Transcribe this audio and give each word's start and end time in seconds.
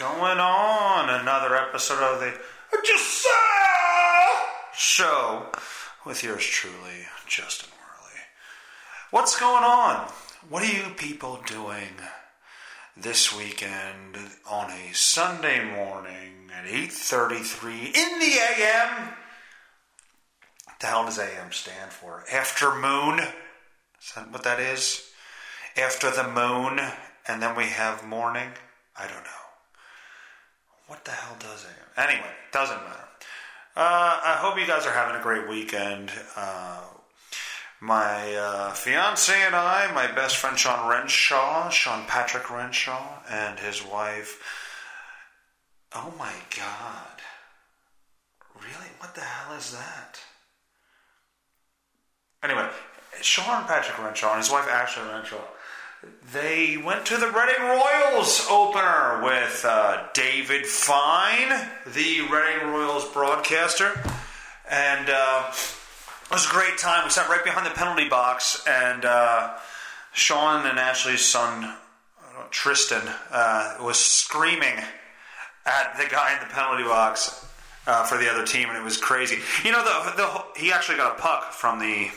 going 0.00 0.40
on? 0.40 1.10
Another 1.10 1.54
episode 1.54 2.02
of 2.02 2.20
the 2.20 2.32
Say 2.96 3.28
show 4.74 5.50
with 6.06 6.24
yours 6.24 6.42
truly, 6.42 7.04
Justin 7.26 7.68
Werley. 7.68 8.18
What's 9.10 9.38
going 9.38 9.62
on? 9.62 10.10
What 10.48 10.62
are 10.62 10.72
you 10.72 10.94
people 10.96 11.40
doing 11.44 12.00
this 12.96 13.36
weekend 13.36 14.16
on 14.50 14.70
a 14.70 14.94
Sunday 14.94 15.70
morning 15.70 16.50
at 16.50 16.64
8:33 16.64 17.92
in 17.94 18.18
the 18.20 18.38
AM? 18.40 19.08
What 20.64 20.80
the 20.80 20.86
hell 20.86 21.04
does 21.04 21.18
AM 21.18 21.52
stand 21.52 21.92
for? 21.92 22.24
After 22.32 22.74
moon? 22.74 23.18
Is 23.20 24.12
that 24.14 24.30
what 24.30 24.44
that 24.44 24.60
is? 24.60 25.10
After 25.76 26.10
the 26.10 26.26
moon, 26.26 26.80
and 27.28 27.42
then 27.42 27.54
we 27.54 27.66
have 27.66 28.02
morning? 28.02 28.54
I 28.96 29.06
don't 29.06 29.24
know. 29.24 29.39
What 30.90 31.04
the 31.04 31.12
hell 31.12 31.36
does 31.38 31.64
AM? 31.66 32.08
Anyway, 32.08 32.30
doesn't 32.52 32.82
matter. 32.82 33.08
Uh, 33.76 34.20
I 34.24 34.36
hope 34.40 34.58
you 34.58 34.66
guys 34.66 34.86
are 34.86 34.92
having 34.92 35.14
a 35.14 35.22
great 35.22 35.48
weekend. 35.48 36.10
Uh, 36.34 36.80
my 37.80 38.34
uh, 38.34 38.72
fiance 38.72 39.32
and 39.32 39.54
I, 39.54 39.92
my 39.94 40.10
best 40.10 40.38
friend 40.38 40.58
Sean 40.58 40.88
Renshaw, 40.90 41.68
Sean 41.70 42.04
Patrick 42.08 42.50
Renshaw, 42.50 43.20
and 43.30 43.60
his 43.60 43.86
wife. 43.86 44.42
Oh 45.94 46.12
my 46.18 46.32
god. 46.58 47.22
Really? 48.56 48.90
What 48.98 49.14
the 49.14 49.20
hell 49.20 49.56
is 49.56 49.70
that? 49.70 50.18
Anyway, 52.42 52.68
Sean 53.22 53.64
Patrick 53.64 53.96
Renshaw 53.96 54.32
and 54.32 54.42
his 54.42 54.50
wife 54.50 54.66
Ashley 54.66 55.04
Renshaw. 55.08 55.44
They 56.32 56.78
went 56.78 57.04
to 57.06 57.16
the 57.18 57.26
Reading 57.26 57.62
Royals 57.62 58.46
opener 58.50 59.20
with 59.22 59.64
uh, 59.68 60.06
David 60.14 60.64
Fine, 60.66 61.50
the 61.84 62.22
Reading 62.22 62.68
Royals 62.68 63.04
broadcaster, 63.12 63.92
and 64.70 65.10
uh, 65.10 65.50
it 65.50 66.30
was 66.30 66.46
a 66.46 66.50
great 66.50 66.78
time. 66.78 67.04
We 67.04 67.10
sat 67.10 67.28
right 67.28 67.44
behind 67.44 67.66
the 67.66 67.70
penalty 67.70 68.08
box, 68.08 68.64
and 68.66 69.04
uh, 69.04 69.58
Sean 70.12 70.66
and 70.66 70.78
Ashley's 70.78 71.24
son 71.24 71.64
uh, 71.64 72.44
Tristan 72.50 73.02
uh, 73.30 73.76
was 73.82 73.98
screaming 73.98 74.78
at 75.66 75.98
the 75.98 76.06
guy 76.10 76.32
in 76.32 76.40
the 76.40 76.54
penalty 76.54 76.84
box 76.84 77.46
uh, 77.86 78.04
for 78.04 78.16
the 78.16 78.30
other 78.30 78.46
team, 78.46 78.68
and 78.68 78.78
it 78.78 78.84
was 78.84 78.96
crazy. 78.96 79.38
You 79.64 79.72
know, 79.72 79.84
the, 79.84 80.16
the 80.16 80.60
he 80.60 80.72
actually 80.72 80.96
got 80.96 81.18
a 81.18 81.20
puck 81.20 81.52
from 81.52 81.78
the. 81.78 82.08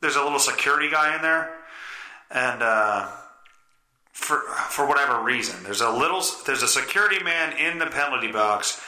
There's 0.00 0.16
a 0.16 0.22
little 0.22 0.38
security 0.38 0.90
guy 0.90 1.14
in 1.14 1.22
there, 1.22 1.59
and 2.30 2.62
uh, 2.62 3.08
for 4.12 4.40
for 4.68 4.86
whatever 4.86 5.22
reason, 5.22 5.62
there's 5.62 5.80
a 5.80 5.90
little 5.90 6.22
there's 6.46 6.62
a 6.62 6.68
security 6.68 7.22
man 7.22 7.56
in 7.58 7.78
the 7.78 7.86
penalty 7.86 8.30
box, 8.30 8.80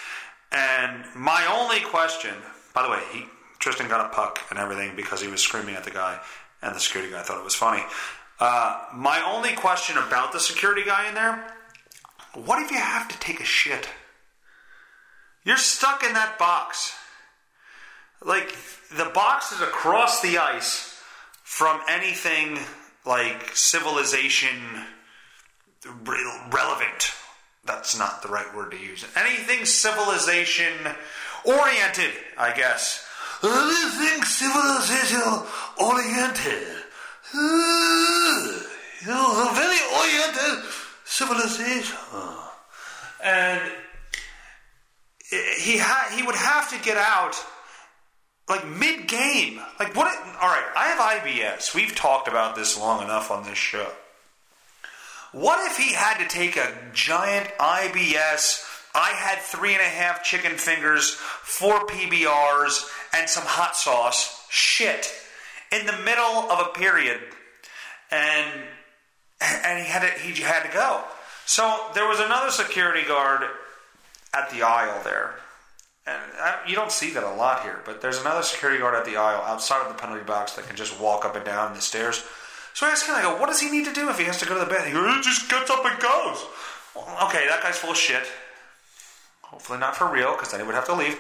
and 0.53 1.05
my 1.15 1.47
only 1.53 1.81
question. 1.81 2.35
By 2.75 2.83
the 2.83 2.91
way, 2.91 3.01
he 3.13 3.27
Tristan 3.59 3.89
got 3.89 4.07
a 4.07 4.15
puck 4.15 4.41
and 4.51 4.59
everything 4.59 4.95
because 4.97 5.21
he 5.21 5.29
was 5.29 5.41
screaming 5.41 5.75
at 5.75 5.85
the 5.85 5.91
guy, 5.91 6.19
and 6.63 6.75
the 6.75 6.81
security 6.81 7.13
guy 7.13 7.23
thought 7.23 7.39
it 7.39 7.45
was 7.45 7.55
funny. 7.55 7.83
Uh, 8.39 8.85
my 8.95 9.23
only 9.33 9.53
question 9.53 9.97
about 9.99 10.33
the 10.33 10.41
security 10.41 10.85
guy 10.85 11.09
in 11.09 11.15
there: 11.15 11.45
What 12.35 12.63
if 12.63 12.71
you 12.71 12.79
have 12.79 13.09
to 13.09 13.19
take 13.19 13.41
a 13.41 13.45
shit? 13.45 13.89
You're 15.45 15.57
stuck 15.57 16.05
in 16.05 16.13
that 16.13 16.39
box. 16.39 16.95
Like 18.25 18.55
the 18.97 19.11
box 19.13 19.51
is 19.51 19.61
across 19.61 20.23
the 20.23 20.39
ice 20.39 21.01
from 21.43 21.81
anything 21.89 22.59
like 23.05 23.57
civilization 23.57 24.59
relevant. 26.51 27.13
That's 27.65 27.99
not 27.99 28.23
the 28.23 28.29
right 28.29 28.55
word 28.55 28.71
to 28.73 28.79
use. 28.79 29.05
Anything 29.17 29.65
civilization 29.65 30.73
oriented, 31.45 32.13
I 32.37 32.53
guess. 32.55 33.07
Anything 33.43 34.23
civilization 34.25 35.47
oriented. 35.81 36.69
You 39.03 39.09
know, 39.09 39.51
a 39.51 39.55
very 39.55 39.79
oriented 39.99 40.65
civilization. 41.05 41.97
And 43.25 43.61
he 45.31 45.79
ha- 45.79 46.13
he 46.15 46.23
would 46.23 46.35
have 46.37 46.71
to 46.71 46.79
get 46.85 46.97
out 46.97 47.35
like 48.49 48.67
mid 48.67 49.09
game. 49.09 49.61
Like 49.79 49.95
what? 49.95 50.07
all 50.41 50.49
right, 50.49 50.65
I 50.77 50.89
have 50.89 51.23
IBS. 51.23 51.75
We've 51.75 51.95
talked 51.95 52.29
about 52.29 52.55
this 52.57 52.79
long 52.79 53.03
enough 53.03 53.31
on 53.31 53.45
this 53.45 53.59
show. 53.59 53.89
What 55.33 55.71
if 55.71 55.79
he 55.79 55.95
had 55.95 56.19
to 56.19 56.29
take 56.29 56.57
a 56.57 56.75
giant 56.93 57.49
IBS? 57.59 58.69
I 58.95 59.13
had 59.13 59.39
three 59.39 59.73
and 59.73 59.81
a 59.81 59.85
half 59.85 60.23
chicken 60.23 60.59
fingers, 60.59 61.15
four 61.15 61.87
PBRs, 61.87 62.87
and 63.15 63.29
some 63.29 63.45
hot 63.47 63.75
sauce. 63.75 64.47
Shit, 64.51 65.11
in 65.71 65.87
the 65.87 65.97
middle 66.05 66.51
of 66.51 66.67
a 66.67 66.79
period, 66.79 67.21
and 68.11 68.63
and 69.41 69.79
he 69.79 69.91
had 69.91 70.03
to 70.03 70.21
he 70.21 70.43
had 70.43 70.65
to 70.65 70.73
go. 70.73 71.03
So 71.47 71.87
there 71.95 72.07
was 72.07 72.21
another 72.21 72.51
security 72.51 73.07
guard 73.07 73.45
at 74.35 74.51
the 74.51 74.63
aisle 74.63 75.03
there. 75.05 75.35
And 76.07 76.21
I, 76.41 76.59
you 76.67 76.75
don't 76.75 76.91
see 76.91 77.11
that 77.11 77.23
a 77.23 77.35
lot 77.35 77.63
here, 77.63 77.81
but 77.85 78.03
there's 78.03 78.21
another 78.21 78.43
security 78.43 78.81
guard 78.81 78.95
at 78.95 79.05
the 79.05 79.17
aisle 79.17 79.43
outside 79.43 79.83
of 79.83 79.89
the 79.89 80.01
penalty 80.01 80.25
box 80.25 80.55
that 80.55 80.67
can 80.67 80.75
just 80.75 81.01
walk 81.01 81.25
up 81.25 81.37
and 81.37 81.45
down 81.45 81.75
the 81.75 81.81
stairs. 81.81 82.25
So 82.75 82.87
I 82.87 82.91
ask 82.91 83.07
him, 83.07 83.15
I 83.15 83.23
go, 83.23 83.39
what 83.39 83.47
does 83.47 83.61
he 83.61 83.71
need 83.71 83.85
to 83.85 83.93
do 83.93 84.09
if 84.09 84.19
he 84.19 84.25
has 84.25 84.39
to 84.41 84.47
go 84.47 84.55
to 84.55 84.61
the 84.61 84.67
bathroom? 84.67 85.17
He 85.17 85.23
just 85.23 85.49
gets 85.49 85.71
up 85.71 85.85
and 85.85 85.99
goes. 86.01 86.45
Well, 86.97 87.29
okay, 87.29 87.47
that 87.49 87.61
guy's 87.63 87.77
full 87.77 87.91
of 87.91 87.97
shit. 87.97 88.25
Hopefully 89.43 89.79
not 89.79 89.97
for 89.97 90.11
real, 90.11 90.33
because 90.33 90.51
then 90.51 90.61
he 90.61 90.67
would 90.67 90.75
have 90.75 90.87
to 90.87 90.95
leave. 90.95 91.19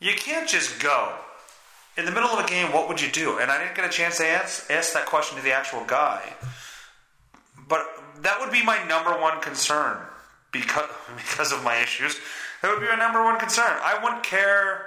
You 0.00 0.14
can't 0.14 0.48
just 0.48 0.82
go. 0.82 1.12
In 1.96 2.04
the 2.04 2.10
middle 2.10 2.30
of 2.30 2.44
a 2.44 2.48
game, 2.48 2.72
what 2.72 2.88
would 2.88 3.00
you 3.00 3.10
do? 3.10 3.38
And 3.38 3.50
I 3.50 3.62
didn't 3.62 3.76
get 3.76 3.84
a 3.84 3.90
chance 3.90 4.16
to 4.18 4.26
ask, 4.26 4.70
ask 4.70 4.94
that 4.94 5.06
question 5.06 5.36
to 5.36 5.44
the 5.44 5.52
actual 5.52 5.84
guy. 5.84 6.34
But 7.68 7.86
that 8.22 8.40
would 8.40 8.50
be 8.50 8.64
my 8.64 8.82
number 8.88 9.10
one 9.10 9.40
concern 9.40 9.98
because, 10.50 10.88
because 11.16 11.52
of 11.52 11.62
my 11.62 11.76
issues. 11.82 12.18
That 12.62 12.70
would 12.70 12.80
be 12.80 12.88
my 12.88 12.96
number 12.96 13.22
one 13.24 13.38
concern. 13.38 13.72
I 13.82 13.98
wouldn't 14.02 14.22
care 14.22 14.86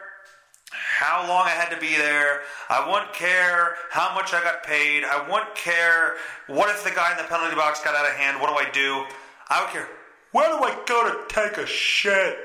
how 0.71 1.27
long 1.27 1.45
I 1.45 1.49
had 1.49 1.69
to 1.73 1.79
be 1.79 1.95
there. 1.95 2.41
I 2.69 2.89
wouldn't 2.89 3.13
care 3.13 3.75
how 3.91 4.13
much 4.13 4.33
I 4.33 4.43
got 4.43 4.63
paid. 4.63 5.03
I 5.03 5.27
wouldn't 5.29 5.55
care 5.55 6.15
what 6.47 6.69
if 6.69 6.83
the 6.83 6.91
guy 6.91 7.11
in 7.11 7.17
the 7.17 7.23
penalty 7.23 7.55
box 7.55 7.83
got 7.83 7.95
out 7.95 8.05
of 8.05 8.13
hand. 8.13 8.39
What 8.41 8.49
do 8.49 8.55
I 8.55 8.69
do? 8.71 9.05
I 9.49 9.63
would 9.63 9.71
care. 9.71 9.87
Where 10.31 10.49
do 10.49 10.63
I 10.63 10.77
go 10.87 11.11
to 11.11 11.33
take 11.33 11.57
a 11.57 11.65
shit? 11.65 12.37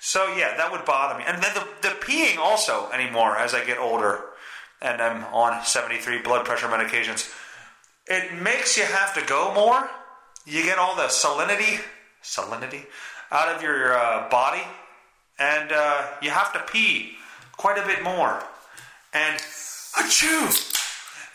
So 0.00 0.34
yeah, 0.34 0.56
that 0.56 0.72
would 0.72 0.84
bother 0.84 1.18
me. 1.18 1.24
And 1.26 1.42
then 1.42 1.54
the, 1.54 1.66
the 1.82 1.94
peeing 1.96 2.38
also 2.38 2.90
anymore 2.90 3.36
as 3.36 3.54
I 3.54 3.64
get 3.64 3.78
older 3.78 4.24
and 4.82 5.00
I'm 5.02 5.24
on 5.26 5.64
73 5.64 6.22
blood 6.22 6.44
pressure 6.46 6.66
medications. 6.66 7.32
It 8.06 8.34
makes 8.42 8.76
you 8.76 8.84
have 8.84 9.14
to 9.14 9.24
go 9.26 9.54
more. 9.54 9.88
You 10.46 10.62
get 10.64 10.78
all 10.78 10.96
the 10.96 11.04
salinity, 11.04 11.80
salinity 12.22 12.86
out 13.30 13.54
of 13.54 13.62
your 13.62 13.96
uh, 13.96 14.28
body, 14.28 14.62
and 15.38 15.72
uh, 15.72 16.06
you 16.22 16.30
have 16.30 16.52
to 16.52 16.60
pee 16.72 17.12
quite 17.52 17.78
a 17.78 17.86
bit 17.86 18.02
more. 18.02 18.42
And 19.12 19.36
achoo! 19.96 20.76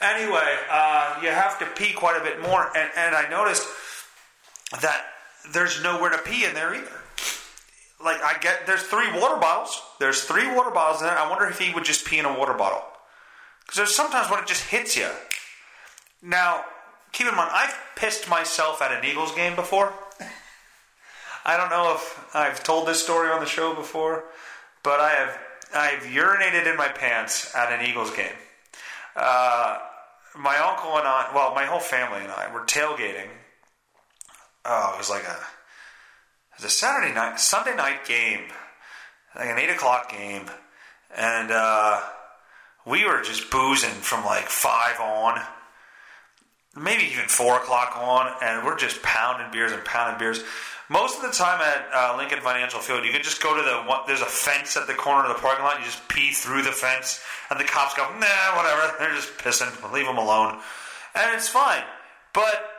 Anyway, 0.01 0.55
uh, 0.69 1.19
you 1.21 1.29
have 1.29 1.57
to 1.59 1.65
pee 1.65 1.93
quite 1.93 2.19
a 2.19 2.23
bit 2.23 2.41
more, 2.41 2.69
and, 2.75 2.89
and 2.97 3.15
I 3.15 3.29
noticed 3.29 3.67
that 4.81 5.05
there's 5.53 5.81
nowhere 5.83 6.09
to 6.09 6.17
pee 6.17 6.45
in 6.45 6.53
there 6.53 6.73
either. 6.73 7.01
Like 8.03 8.21
I 8.21 8.37
get, 8.39 8.67
there's 8.67 8.83
three 8.83 9.07
water 9.19 9.39
bottles. 9.39 9.81
There's 9.99 10.23
three 10.23 10.53
water 10.53 10.71
bottles 10.71 11.01
in 11.01 11.07
there. 11.07 11.17
I 11.17 11.29
wonder 11.29 11.45
if 11.45 11.59
he 11.59 11.73
would 11.73 11.85
just 11.85 12.05
pee 12.05 12.19
in 12.19 12.25
a 12.25 12.37
water 12.37 12.53
bottle. 12.53 12.83
Because 13.61 13.77
there's 13.77 13.95
sometimes 13.95 14.29
when 14.29 14.39
it 14.39 14.47
just 14.47 14.63
hits 14.63 14.95
you. 14.97 15.09
Now, 16.21 16.65
keep 17.13 17.27
in 17.27 17.35
mind, 17.35 17.51
I've 17.53 17.75
pissed 17.95 18.29
myself 18.29 18.81
at 18.81 18.91
an 18.91 19.09
Eagles 19.09 19.33
game 19.33 19.55
before. 19.55 19.93
I 21.45 21.57
don't 21.57 21.69
know 21.69 21.93
if 21.93 22.35
I've 22.35 22.63
told 22.63 22.87
this 22.87 23.03
story 23.03 23.29
on 23.29 23.39
the 23.39 23.45
show 23.45 23.75
before, 23.75 24.23
but 24.83 24.99
I 24.99 25.11
have 25.11 25.39
I've 25.73 26.03
urinated 26.03 26.69
in 26.69 26.75
my 26.75 26.87
pants 26.87 27.53
at 27.55 27.71
an 27.71 27.85
Eagles 27.87 28.15
game. 28.15 28.33
Uh, 29.15 29.77
my 30.37 30.57
uncle 30.57 30.97
and 30.97 31.07
I, 31.07 31.31
well, 31.33 31.53
my 31.53 31.65
whole 31.65 31.79
family 31.79 32.21
and 32.21 32.31
I 32.31 32.51
were 32.53 32.61
tailgating. 32.61 33.29
Oh, 34.65 34.91
it 34.95 34.97
was 34.97 35.09
like 35.09 35.23
a 35.23 35.35
it 35.35 36.63
was 36.63 36.65
a 36.65 36.69
Saturday 36.69 37.13
night, 37.13 37.39
Sunday 37.39 37.75
night 37.75 38.05
game, 38.05 38.45
like 39.35 39.47
an 39.47 39.59
eight 39.59 39.69
o'clock 39.69 40.09
game, 40.09 40.49
and 41.15 41.51
uh, 41.51 42.01
we 42.85 43.05
were 43.05 43.21
just 43.21 43.51
boozing 43.51 43.91
from 43.91 44.25
like 44.25 44.47
five 44.47 44.99
on, 44.99 45.41
maybe 46.75 47.03
even 47.03 47.27
four 47.27 47.57
o'clock 47.57 47.95
on, 47.97 48.33
and 48.41 48.65
we're 48.65 48.77
just 48.77 49.03
pounding 49.03 49.51
beers 49.51 49.71
and 49.71 49.85
pounding 49.85 50.17
beers. 50.17 50.43
Most 50.89 51.17
of 51.17 51.23
the 51.23 51.31
time 51.31 51.61
at 51.61 51.87
uh, 51.93 52.15
Lincoln 52.17 52.39
Financial 52.41 52.79
Field, 52.79 53.05
you 53.05 53.11
can 53.11 53.23
just 53.23 53.41
go 53.41 53.55
to 53.55 53.61
the 53.61 53.89
one, 53.89 54.01
there's 54.05 54.21
a 54.21 54.25
fence 54.25 54.77
at 54.77 54.85
the 54.85 54.93
corner 54.93 55.27
of 55.27 55.35
the 55.35 55.41
parking 55.41 55.65
lot. 55.65 55.79
You 55.79 55.85
just 55.85 56.07
pee 56.07 56.31
through 56.31 56.61
the 56.61 56.71
fence, 56.71 57.21
and 57.49 57.59
the 57.59 57.63
cops 57.63 57.95
go, 57.95 58.03
nah, 58.19 58.55
whatever. 58.55 58.93
They're 58.99 59.15
just 59.15 59.35
pissing. 59.37 59.91
Leave 59.91 60.05
them 60.05 60.17
alone, 60.17 60.59
and 61.15 61.35
it's 61.35 61.49
fine. 61.49 61.83
But 62.33 62.69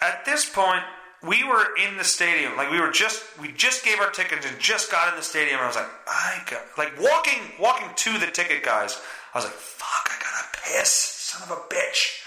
at 0.00 0.24
this 0.26 0.48
point, 0.48 0.82
we 1.26 1.42
were 1.44 1.74
in 1.76 1.96
the 1.96 2.04
stadium, 2.04 2.56
like 2.56 2.70
we 2.70 2.80
were 2.80 2.90
just 2.90 3.24
we 3.40 3.50
just 3.52 3.84
gave 3.84 3.98
our 3.98 4.10
tickets 4.10 4.46
and 4.46 4.58
just 4.58 4.90
got 4.90 5.08
in 5.08 5.16
the 5.16 5.22
stadium. 5.22 5.56
And 5.56 5.64
I 5.64 5.66
was 5.66 5.76
like, 5.76 5.88
I 6.06 6.42
got 6.50 6.62
like 6.76 7.00
walking 7.00 7.40
walking 7.58 7.88
to 7.94 8.18
the 8.18 8.26
ticket 8.26 8.62
guys. 8.62 9.00
I 9.32 9.38
was 9.38 9.44
like, 9.46 9.54
fuck, 9.54 10.10
I 10.10 10.22
gotta 10.22 10.78
piss, 10.78 10.90
son 10.90 11.50
of 11.50 11.56
a 11.56 11.74
bitch. 11.74 12.20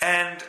And 0.00 0.44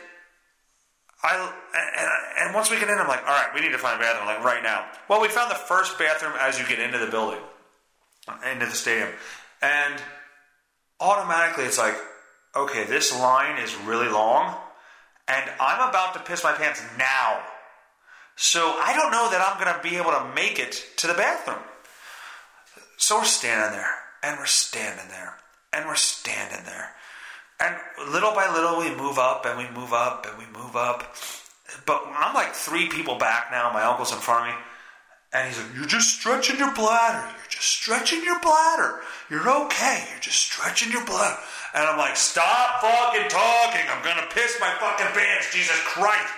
I 1.26 1.52
and, 1.74 2.46
and 2.46 2.54
once 2.54 2.70
we 2.70 2.78
get 2.78 2.88
in, 2.88 2.98
I'm 2.98 3.08
like, 3.08 3.22
all 3.22 3.34
right, 3.34 3.50
we 3.54 3.60
need 3.60 3.72
to 3.72 3.78
find 3.78 4.00
a 4.00 4.02
bathroom 4.02 4.26
like 4.26 4.44
right 4.44 4.62
now. 4.62 4.86
Well, 5.08 5.20
we 5.20 5.28
found 5.28 5.50
the 5.50 5.56
first 5.56 5.98
bathroom 5.98 6.32
as 6.40 6.58
you 6.58 6.66
get 6.66 6.78
into 6.78 6.98
the 6.98 7.06
building, 7.06 7.40
into 8.50 8.66
the 8.66 8.72
stadium, 8.72 9.08
and 9.60 10.00
automatically 11.00 11.64
it's 11.64 11.78
like, 11.78 11.96
okay, 12.54 12.84
this 12.84 13.18
line 13.18 13.62
is 13.62 13.76
really 13.84 14.08
long 14.08 14.56
and 15.28 15.50
I'm 15.60 15.88
about 15.88 16.14
to 16.14 16.20
piss 16.20 16.44
my 16.44 16.52
pants 16.52 16.82
now. 16.98 17.42
So 18.36 18.60
I 18.60 18.94
don't 18.94 19.10
know 19.10 19.30
that 19.30 19.40
I'm 19.40 19.62
going 19.62 19.74
to 19.74 19.82
be 19.82 19.96
able 19.96 20.12
to 20.12 20.32
make 20.34 20.58
it 20.58 20.84
to 20.98 21.06
the 21.06 21.14
bathroom. 21.14 21.62
So 22.96 23.18
we're 23.18 23.24
standing 23.24 23.76
there, 23.76 23.90
and 24.22 24.38
we're 24.38 24.46
standing 24.46 25.08
there, 25.08 25.34
and 25.72 25.86
we're 25.86 25.96
standing 25.96 26.64
there. 26.64 26.90
And 27.58 27.74
little 28.12 28.32
by 28.32 28.52
little, 28.52 28.78
we 28.78 28.94
move 28.94 29.18
up, 29.18 29.46
and 29.46 29.56
we 29.56 29.68
move 29.78 29.92
up, 29.92 30.26
and 30.28 30.38
we 30.38 30.44
move 30.58 30.76
up. 30.76 31.16
But 31.86 32.02
I'm 32.14 32.34
like 32.34 32.52
three 32.52 32.88
people 32.88 33.16
back 33.16 33.48
now. 33.50 33.72
My 33.72 33.82
uncle's 33.82 34.12
in 34.12 34.18
front 34.18 34.48
of 34.48 34.54
me. 34.54 34.62
And 35.32 35.48
he's 35.48 35.58
like, 35.58 35.74
You're 35.74 35.86
just 35.86 36.18
stretching 36.18 36.58
your 36.58 36.72
bladder. 36.74 37.26
You're 37.26 37.50
just 37.50 37.68
stretching 37.68 38.22
your 38.22 38.40
bladder. 38.40 39.00
You're 39.30 39.48
okay. 39.66 40.04
You're 40.10 40.20
just 40.20 40.38
stretching 40.38 40.92
your 40.92 41.04
bladder. 41.04 41.38
And 41.74 41.84
I'm 41.84 41.98
like, 41.98 42.16
Stop 42.16 42.80
fucking 42.80 43.28
talking. 43.28 43.82
I'm 43.90 44.04
going 44.04 44.16
to 44.16 44.34
piss 44.34 44.56
my 44.60 44.70
fucking 44.78 45.12
pants. 45.12 45.52
Jesus 45.52 45.78
Christ. 45.80 46.32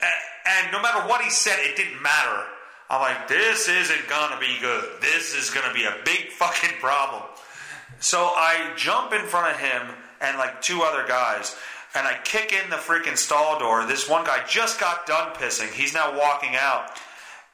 And, 0.00 0.10
and 0.46 0.72
no 0.72 0.80
matter 0.80 1.06
what 1.08 1.22
he 1.22 1.30
said, 1.30 1.58
it 1.60 1.76
didn't 1.76 2.02
matter. 2.02 2.44
I'm 2.88 3.00
like, 3.00 3.28
This 3.28 3.68
isn't 3.68 4.08
going 4.08 4.32
to 4.32 4.38
be 4.38 4.56
good. 4.60 5.00
This 5.00 5.34
is 5.34 5.50
going 5.50 5.68
to 5.68 5.74
be 5.74 5.84
a 5.84 5.94
big 6.04 6.30
fucking 6.30 6.78
problem. 6.80 7.22
So 8.00 8.18
I 8.34 8.72
jump 8.76 9.12
in 9.12 9.26
front 9.26 9.54
of 9.54 9.60
him 9.60 9.94
and 10.20 10.38
like 10.38 10.60
two 10.62 10.82
other 10.82 11.06
guys 11.06 11.56
and 11.94 12.06
I 12.06 12.18
kick 12.22 12.52
in 12.52 12.70
the 12.70 12.76
freaking 12.76 13.16
stall 13.16 13.58
door. 13.58 13.84
This 13.84 14.08
one 14.08 14.24
guy 14.24 14.44
just 14.46 14.78
got 14.78 15.06
done 15.06 15.32
pissing. 15.34 15.72
He's 15.72 15.92
now 15.92 16.16
walking 16.16 16.54
out 16.54 16.90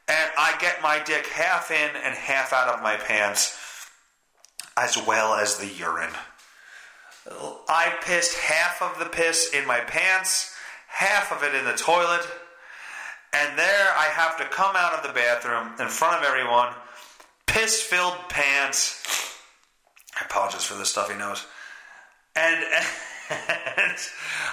and 0.08 0.30
I 0.38 0.56
get 0.60 0.82
my 0.82 1.02
dick 1.02 1.26
half 1.26 1.70
in 1.70 1.90
and 1.96 2.14
half 2.14 2.52
out 2.52 2.68
of 2.68 2.82
my 2.82 2.96
pants, 2.96 3.58
as 4.76 4.96
well 4.96 5.34
as 5.34 5.56
the 5.56 5.66
urine. 5.66 6.12
I 7.68 7.92
pissed 8.02 8.38
half 8.38 8.80
of 8.82 9.00
the 9.00 9.06
piss 9.06 9.50
in 9.52 9.66
my 9.66 9.80
pants, 9.80 10.54
half 10.86 11.32
of 11.32 11.42
it 11.42 11.56
in 11.56 11.64
the 11.64 11.72
toilet, 11.72 12.24
and 13.32 13.58
there 13.58 13.92
I 13.96 14.08
have 14.12 14.38
to 14.38 14.44
come 14.44 14.76
out 14.76 14.92
of 14.92 15.02
the 15.02 15.12
bathroom 15.12 15.72
in 15.80 15.88
front 15.88 16.22
of 16.22 16.22
everyone, 16.22 16.72
piss 17.46 17.82
filled 17.82 18.16
pants. 18.28 19.02
I 20.20 20.24
apologize 20.24 20.64
for 20.64 20.74
the 20.74 20.86
stuffy 20.86 21.18
nose. 21.18 21.46
And, 22.36 22.64
and 23.30 23.98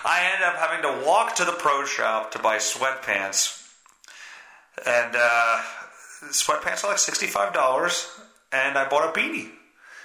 I 0.05 0.31
end 0.33 0.43
up 0.43 0.55
having 0.55 0.81
to 0.83 1.05
walk 1.05 1.35
to 1.35 1.45
the 1.45 1.51
pro 1.51 1.85
shop 1.85 2.31
to 2.31 2.39
buy 2.39 2.57
sweatpants 2.57 3.63
and 4.85 5.15
uh, 5.15 5.61
sweatpants 6.31 6.83
are 6.83 6.87
like 6.87 6.97
$65, 6.97 8.19
and 8.51 8.77
I 8.77 8.87
bought 8.87 9.15
a 9.15 9.17
beanie. 9.19 9.49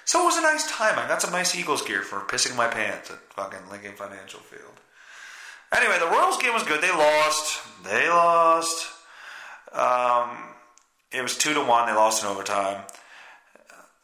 So 0.04 0.22
it 0.22 0.24
was 0.24 0.36
a 0.36 0.42
nice 0.42 0.70
time. 0.70 0.98
I 0.98 1.06
got 1.06 1.20
some 1.20 1.32
nice 1.32 1.54
Eagles 1.54 1.82
gear 1.82 2.02
for 2.02 2.20
pissing 2.20 2.56
my 2.56 2.68
pants 2.68 3.10
at 3.10 3.18
fucking 3.34 3.70
Lincoln 3.70 3.92
Financial 3.92 4.40
Field. 4.40 4.62
Anyway, 5.76 5.98
the 5.98 6.06
Royals 6.06 6.38
game 6.38 6.54
was 6.54 6.62
good. 6.62 6.80
They 6.80 6.90
lost. 6.90 7.60
They 7.84 8.08
lost. 8.08 8.86
Um, 9.72 10.30
it 11.12 11.20
was 11.20 11.36
two 11.36 11.52
to 11.52 11.60
one. 11.60 11.86
They 11.86 11.92
lost 11.92 12.22
in 12.22 12.28
overtime. 12.28 12.84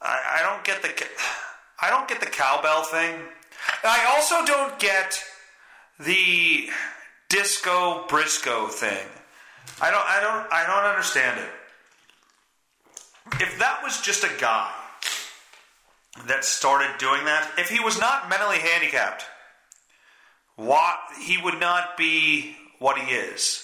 I, 0.02 0.40
I 0.40 0.42
don't 0.42 0.62
get 0.62 0.82
the 0.82 1.06
I 1.80 1.88
don't 1.88 2.06
get 2.06 2.20
the 2.20 2.26
cowbell 2.26 2.82
thing. 2.84 3.14
I 3.82 4.14
also 4.16 4.44
don't 4.44 4.78
get 4.78 5.22
the 5.98 6.68
disco 7.28 8.06
Briscoe 8.08 8.68
thing. 8.68 9.06
I 9.80 9.90
don't 9.90 10.04
I 10.06 10.20
don't 10.20 10.52
I 10.52 10.66
don't 10.66 10.90
understand 10.90 11.40
it. 11.40 11.50
If 13.40 13.58
that 13.58 13.82
was 13.82 14.00
just 14.00 14.24
a 14.24 14.30
guy 14.38 14.72
that 16.26 16.44
started 16.44 16.90
doing 16.98 17.24
that, 17.24 17.50
if 17.58 17.68
he 17.68 17.80
was 17.80 17.98
not 17.98 18.28
mentally 18.28 18.58
handicapped, 18.58 19.24
what 20.56 20.98
he 21.20 21.38
would 21.38 21.58
not 21.58 21.96
be 21.96 22.56
what 22.78 22.98
he 22.98 23.14
is. 23.14 23.63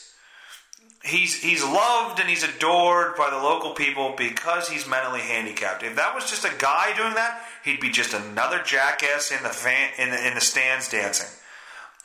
He's 1.03 1.43
he's 1.43 1.65
loved 1.65 2.21
and 2.21 2.29
he's 2.29 2.43
adored 2.43 3.17
by 3.17 3.31
the 3.31 3.37
local 3.37 3.73
people 3.73 4.15
because 4.19 4.69
he's 4.69 4.87
mentally 4.87 5.21
handicapped. 5.21 5.83
If 5.83 5.97
that 5.97 6.15
was 6.15 6.29
just 6.29 6.45
a 6.45 6.53
guy 6.59 6.95
doing 6.95 7.15
that, 7.15 7.43
he'd 7.65 7.81
be 7.81 7.89
just 7.89 8.13
another 8.13 8.63
jackass 8.63 9.33
in 9.33 9.43
the 9.43 9.49
fan 9.49 9.91
in 9.99 10.11
the 10.11 10.29
in 10.29 10.35
the 10.35 10.43
stands 10.43 10.91
dancing. 10.91 11.29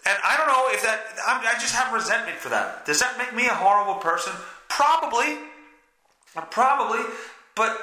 And 0.05 0.17
I 0.23 0.37
don't 0.37 0.47
know 0.47 0.67
if 0.69 0.83
that, 0.83 1.01
I 1.25 1.59
just 1.59 1.73
have 1.73 1.91
resentment 1.91 2.37
for 2.37 2.49
that. 2.49 2.85
Does 2.85 2.99
that 2.99 3.17
make 3.17 3.33
me 3.33 3.47
a 3.47 3.53
horrible 3.53 3.95
person? 3.95 4.33
Probably. 4.69 5.35
Probably. 6.51 7.03
But 7.55 7.75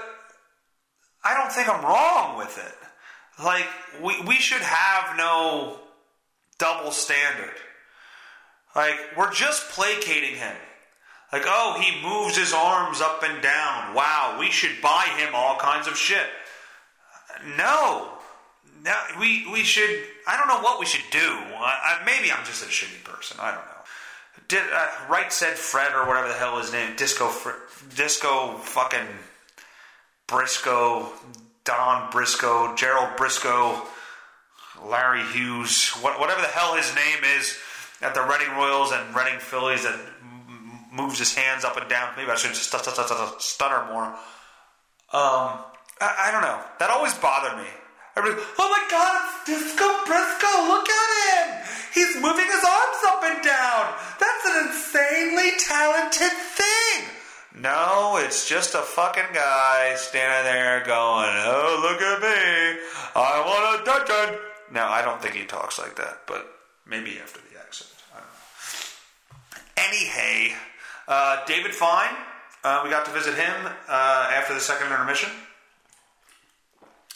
I 1.25 1.35
don't 1.35 1.51
think 1.51 1.69
I'm 1.69 1.85
wrong 1.85 2.39
with 2.39 2.59
it. 2.59 3.43
Like, 3.43 3.67
we, 4.01 4.23
we 4.23 4.35
should 4.37 4.63
have 4.63 5.17
no 5.17 5.81
double 6.59 6.93
standard. 6.93 7.57
Like, 8.77 8.95
we're 9.17 9.33
just 9.33 9.69
placating 9.71 10.37
him. 10.37 10.55
Like, 11.33 11.45
oh, 11.47 11.81
he 11.81 12.03
moves 12.07 12.37
his 12.37 12.53
arms 12.53 13.01
up 13.01 13.23
and 13.23 13.43
down. 13.43 13.95
Wow, 13.95 14.37
we 14.39 14.51
should 14.51 14.83
buy 14.83 15.07
him 15.17 15.31
all 15.35 15.57
kinds 15.57 15.89
of 15.89 15.97
shit. 15.97 16.27
No, 17.57 18.09
now 18.85 18.99
we 19.19 19.51
we 19.51 19.63
should. 19.63 19.91
I 20.29 20.37
don't 20.37 20.49
know 20.49 20.61
what 20.61 20.79
we 20.79 20.87
should 20.87 21.11
do. 21.11 21.19
I, 21.19 22.01
I, 22.01 22.05
maybe 22.05 22.31
I'm 22.31 22.45
just 22.45 22.63
a 22.63 22.67
shitty 22.67 23.03
person. 23.03 23.39
I 23.41 23.53
don't 23.53 23.65
know. 23.65 23.73
Did 24.49 24.63
uh, 24.73 24.89
right 25.09 25.33
said 25.33 25.55
Fred 25.55 25.95
or 25.95 26.07
whatever 26.07 26.29
the 26.29 26.35
hell 26.35 26.59
his 26.59 26.73
name? 26.73 26.95
Disco 26.97 27.33
Disco 27.97 28.59
fucking 28.59 29.07
Briscoe, 30.27 31.09
Don 31.65 32.11
Briscoe, 32.11 32.75
Gerald 32.77 33.17
Briscoe, 33.17 33.81
Larry 34.85 35.23
Hughes, 35.25 35.91
what, 36.01 36.19
whatever 36.21 36.41
the 36.41 36.49
hell 36.49 36.77
his 36.77 36.95
name 36.95 37.19
is 37.39 37.59
at 38.01 38.15
the 38.15 38.23
Reading 38.23 38.55
Royals 38.57 38.93
and 38.93 39.15
Reading 39.15 39.39
Phillies 39.39 39.85
that 39.85 39.99
moves 40.93 41.19
his 41.19 41.35
hands 41.35 41.65
up 41.65 41.77
and 41.77 41.89
down. 41.89 42.13
Maybe 42.17 42.31
I 42.31 42.37
should 42.37 42.55
just 42.55 42.69
stutter 42.69 43.85
more. 43.93 44.07
Um, 45.13 45.59
I, 46.01 46.29
I 46.29 46.31
don't 46.31 46.43
know. 46.43 46.61
That 46.79 46.91
always 46.91 47.15
bothered 47.15 47.59
me. 47.59 47.69
Everybody, 48.15 48.45
oh 48.59 48.69
my 48.69 48.85
god, 48.91 49.47
Disco 49.47 49.89
Briscoe, 50.05 50.69
look 50.69 50.87
at 50.87 51.11
him! 51.25 51.65
He's 51.95 52.15
moving 52.17 52.45
his 52.45 52.63
arms 52.63 53.01
up 53.09 53.25
and 53.25 53.43
down! 53.43 53.95
That's 54.21 54.45
an 54.53 54.69
insanely 54.69 55.53
talented 55.59 56.37
thing! 56.53 57.09
No, 57.57 58.19
it's 58.23 58.47
just 58.47 58.75
a 58.75 58.83
fucking 58.83 59.33
guy 59.33 59.95
standing 59.97 60.53
there 60.53 60.81
going, 60.85 61.33
oh, 61.33 61.81
look 61.81 62.03
at 62.03 62.21
me, 62.21 62.81
I 63.17 63.41
want 63.47 63.81
a 63.81 63.85
dungeon! 63.87 64.39
Now, 64.71 64.91
I 64.91 65.01
don't 65.01 65.23
think 65.23 65.35
he 65.35 65.47
talks 65.47 65.79
like 65.79 65.97
that, 65.97 66.27
but 66.27 66.47
maybe 66.87 67.19
after 67.19 67.41
the 67.41 67.59
accent. 67.59 67.93
I 68.13 68.19
don't 68.19 68.29
know. 68.29 69.89
Anyhow, 69.89 70.55
uh, 71.09 71.45
David 71.47 71.75
Fine, 71.75 72.15
uh, 72.65 72.81
we 72.85 72.91
got 72.91 73.05
to 73.07 73.11
visit 73.11 73.35
him 73.35 73.55
uh, 73.89 74.31
after 74.33 74.55
the 74.55 74.61
second 74.61 74.87
intermission. 74.87 75.31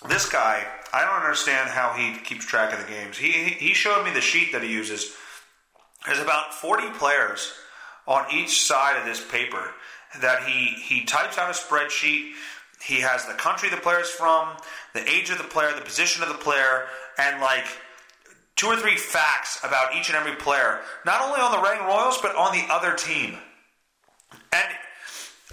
This 0.08 0.28
guy, 0.28 0.66
I 0.92 1.04
don't 1.04 1.22
understand 1.22 1.70
how 1.70 1.92
he 1.92 2.18
keeps 2.18 2.44
track 2.44 2.72
of 2.72 2.84
the 2.84 2.92
games. 2.92 3.16
He 3.16 3.30
he 3.30 3.74
showed 3.74 4.04
me 4.04 4.12
the 4.12 4.20
sheet 4.20 4.52
that 4.52 4.62
he 4.62 4.70
uses. 4.70 5.14
There's 6.04 6.20
about 6.20 6.54
40 6.54 6.90
players 6.90 7.52
on 8.06 8.26
each 8.32 8.62
side 8.62 8.98
of 8.98 9.04
this 9.04 9.24
paper 9.24 9.72
that 10.20 10.44
he 10.44 10.66
he 10.66 11.04
types 11.04 11.38
out 11.38 11.50
a 11.50 11.54
spreadsheet. 11.54 12.32
He 12.82 13.00
has 13.00 13.24
the 13.24 13.34
country 13.34 13.68
the 13.68 13.78
player's 13.78 14.10
from, 14.10 14.48
the 14.94 15.08
age 15.08 15.30
of 15.30 15.38
the 15.38 15.44
player, 15.44 15.74
the 15.74 15.80
position 15.80 16.22
of 16.22 16.28
the 16.28 16.34
player, 16.34 16.86
and 17.18 17.40
like 17.40 17.66
two 18.54 18.66
or 18.66 18.76
three 18.76 18.96
facts 18.96 19.60
about 19.64 19.94
each 19.94 20.08
and 20.08 20.16
every 20.16 20.34
player, 20.36 20.80
not 21.04 21.22
only 21.22 21.40
on 21.40 21.52
the 21.52 21.68
Reading 21.68 21.86
Royals 21.86 22.18
but 22.20 22.36
on 22.36 22.52
the 22.52 22.64
other 22.72 22.94
team. 22.94 23.38
And 24.52 24.68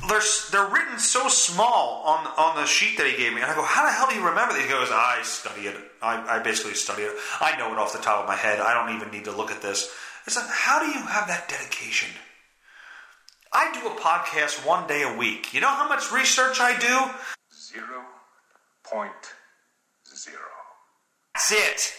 they're 0.10 0.22
they're 0.52 0.70
written 0.70 1.00
so 1.00 1.28
small 1.28 2.04
on 2.06 2.28
on 2.38 2.56
the 2.56 2.66
sheet 2.66 2.98
that 2.98 3.08
he 3.08 3.18
gave 3.18 3.34
me. 3.34 3.42
And 3.42 3.50
I 3.50 3.56
go, 3.56 3.64
how 3.64 3.86
the 3.86 3.92
hell 3.92 4.08
do 4.10 4.16
you 4.16 4.26
remember 4.26 4.54
these? 4.54 4.64
He 4.64 4.70
goes, 4.70 4.90
I 4.92 5.22
study 5.24 5.68
it. 5.68 5.78
I, 6.02 6.38
I 6.38 6.40
basically 6.40 6.74
study 6.74 7.04
it. 7.04 7.16
I 7.40 7.58
know 7.58 7.72
it 7.72 7.80
off 7.80 7.94
the 7.94 8.00
top 8.00 8.22
of 8.22 8.28
my 8.28 8.36
head. 8.36 8.60
I 8.60 8.74
don't 8.74 8.96
even 8.96 9.12
need 9.12 9.26
to 9.26 9.32
look 9.32 9.52
at 9.52 9.62
this. 9.62 9.90
It's 10.26 10.36
like, 10.36 10.50
how 10.50 10.80
do 10.80 10.88
you 10.88 11.06
have 11.06 11.28
that 11.28 11.48
dedication? 11.50 12.10
I 13.52 13.72
do 13.74 13.88
a 13.88 13.96
podcast 14.00 14.66
one 14.66 14.88
day 14.88 15.04
a 15.04 15.18
week. 15.18 15.54
You 15.54 15.62
know 15.62 15.68
how 15.68 15.88
much 15.88 16.12
research 16.12 16.60
I 16.60 16.78
do? 16.80 17.12
Zero 17.56 18.04
point 18.84 19.12
zero. 20.16 20.38
That's 21.34 21.52
it. 21.52 21.94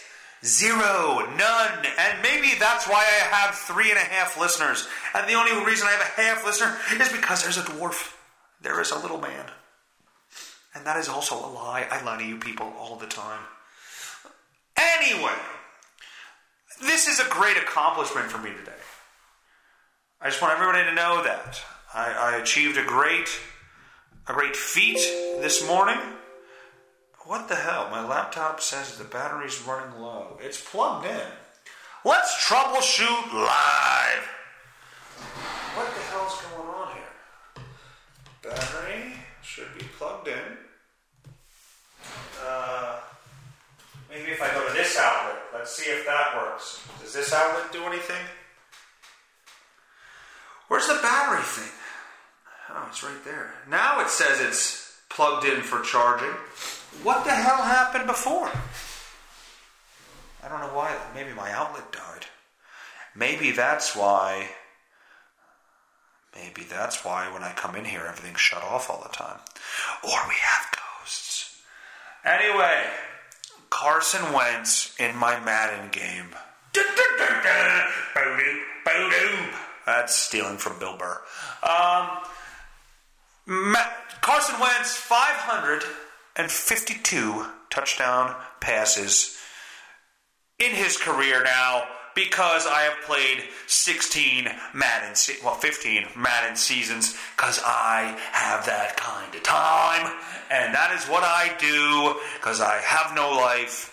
Zero, 0.45 1.27
none, 1.37 1.85
and 1.97 2.21
maybe 2.21 2.51
that's 2.59 2.87
why 2.87 3.03
I 3.03 3.35
have 3.35 3.55
three 3.55 3.89
and 3.89 3.97
a 3.97 4.03
half 4.03 4.39
listeners. 4.39 4.87
And 5.15 5.27
the 5.27 5.33
only 5.33 5.65
reason 5.65 5.87
I 5.87 5.91
have 5.91 6.01
a 6.01 6.21
half 6.21 6.45
listener 6.45 6.77
is 6.99 7.11
because 7.11 7.41
there's 7.41 7.57
a 7.57 7.61
dwarf. 7.61 8.13
There 8.61 8.79
is 8.79 8.91
a 8.91 8.99
little 8.99 9.19
man. 9.19 9.45
And 10.75 10.85
that 10.85 10.97
is 10.97 11.09
also 11.09 11.35
a 11.35 11.49
lie. 11.49 11.87
I 11.89 12.03
lie 12.03 12.17
to 12.17 12.23
you 12.25 12.37
people 12.37 12.71
all 12.77 12.95
the 12.95 13.07
time. 13.07 13.41
Anyway, 14.77 15.33
this 16.81 17.07
is 17.07 17.19
a 17.19 17.29
great 17.29 17.57
accomplishment 17.57 18.29
for 18.29 18.37
me 18.37 18.51
today. 18.51 18.71
I 20.21 20.29
just 20.29 20.41
want 20.41 20.53
everybody 20.53 20.83
to 20.83 20.93
know 20.93 21.23
that. 21.23 21.59
I, 21.93 22.33
I 22.33 22.37
achieved 22.37 22.77
a 22.77 22.83
great 22.83 23.29
a 24.27 24.33
great 24.33 24.55
feat 24.55 24.97
this 25.41 25.67
morning. 25.67 25.99
What 27.25 27.49
the 27.49 27.55
hell? 27.55 27.87
My 27.89 28.05
laptop 28.05 28.61
says 28.61 28.97
the 28.97 29.03
battery's 29.03 29.59
running 29.63 29.99
low. 29.99 30.37
It's 30.39 30.61
plugged 30.61 31.07
in. 31.07 31.27
Let's 32.03 32.47
troubleshoot 32.47 33.33
live. 33.33 34.29
What 35.75 35.87
the 35.87 36.01
hell's 36.01 36.39
going 36.43 36.69
on 36.69 36.93
here? 36.93 37.63
Battery 38.43 39.13
should 39.41 39.75
be 39.75 39.85
plugged 39.97 40.27
in. 40.27 40.57
Uh, 42.45 42.99
maybe 44.07 44.29
if 44.29 44.41
I 44.41 44.53
go 44.53 44.67
to 44.67 44.73
this 44.73 44.95
outlet, 44.99 45.41
let's 45.51 45.75
see 45.75 45.89
if 45.89 46.05
that 46.05 46.37
works. 46.37 46.85
Does 47.01 47.13
this 47.13 47.33
outlet 47.33 47.71
do 47.71 47.81
anything? 47.85 48.23
Where's 50.67 50.87
the 50.87 50.99
battery 51.01 51.43
thing? 51.43 51.71
Oh, 52.69 52.85
it's 52.87 53.03
right 53.03 53.25
there. 53.25 53.51
Now 53.67 53.99
it 54.01 54.09
says 54.09 54.39
it's 54.39 54.99
plugged 55.09 55.45
in 55.45 55.61
for 55.61 55.81
charging. 55.81 56.35
What 57.03 57.23
the 57.23 57.31
hell 57.31 57.61
happened 57.61 58.07
before? 58.07 58.49
I 60.43 60.49
don't 60.49 60.59
know 60.59 60.75
why. 60.75 60.95
Maybe 61.13 61.33
my 61.33 61.51
outlet 61.51 61.91
died. 61.91 62.25
Maybe 63.15 63.51
that's 63.51 63.95
why. 63.95 64.49
Maybe 66.35 66.63
that's 66.63 67.05
why 67.05 67.31
when 67.31 67.43
I 67.43 67.51
come 67.53 67.75
in 67.75 67.85
here, 67.85 68.05
everything's 68.07 68.41
shut 68.41 68.61
off 68.61 68.89
all 68.89 69.01
the 69.01 69.15
time. 69.15 69.39
Or 70.03 70.27
we 70.27 70.35
have 70.41 70.65
ghosts. 71.01 71.61
Anyway, 72.25 72.83
Carson 73.69 74.33
Wentz 74.33 74.93
in 74.99 75.15
my 75.15 75.39
Madden 75.39 75.89
game. 75.91 76.35
That's 79.85 80.15
stealing 80.15 80.57
from 80.57 80.79
Bill 80.79 80.97
Burr. 80.97 81.21
Um, 81.63 82.09
Carson 84.21 84.59
Wentz, 84.59 84.97
552 86.35 87.45
touchdown 87.69 88.35
passes 88.59 89.37
in 90.59 90.71
his 90.71 90.97
career 90.97 91.41
now 91.43 91.83
because 92.13 92.67
I 92.67 92.81
have 92.81 93.01
played 93.05 93.43
16 93.67 94.49
Madden, 94.73 95.15
well, 95.43 95.55
15 95.55 96.07
Madden 96.17 96.57
seasons 96.57 97.17
because 97.37 97.61
I 97.65 98.17
have 98.33 98.65
that 98.65 98.97
kind 98.97 99.33
of 99.33 99.43
time. 99.43 100.11
And 100.51 100.73
that 100.73 100.91
is 100.97 101.05
what 101.05 101.23
I 101.23 101.55
do 101.57 102.19
because 102.35 102.59
I 102.59 102.77
have 102.79 103.15
no 103.15 103.31
life 103.31 103.91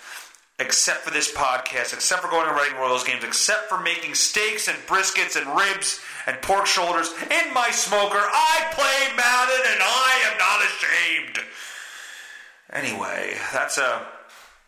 except 0.58 1.00
for 1.00 1.11
this 1.12 1.32
podcast, 1.32 1.92
except 1.94 2.22
for 2.22 2.28
going 2.28 2.49
to 2.49 2.54
Reading 2.54 2.78
Royals 2.78 3.04
games, 3.04 3.25
except 3.25 3.68
for 3.68 3.80
making 3.80 4.14
steaks 4.14 4.66
and 4.68 4.76
briskets 4.87 5.40
and 5.40 5.46
ribs 5.56 6.00
and 6.26 6.40
pork 6.42 6.66
shoulders 6.66 7.12
in 7.30 7.54
my 7.54 7.70
smoker. 7.70 8.18
I 8.18 8.66
play 8.72 9.16
Madden 9.16 9.62
and 9.75 9.80
I 9.82 10.30
am 10.30 10.38
not 10.38 10.61
ashamed. 10.66 11.49
Anyway, 12.71 13.35
that's 13.52 13.78
a 13.78 14.07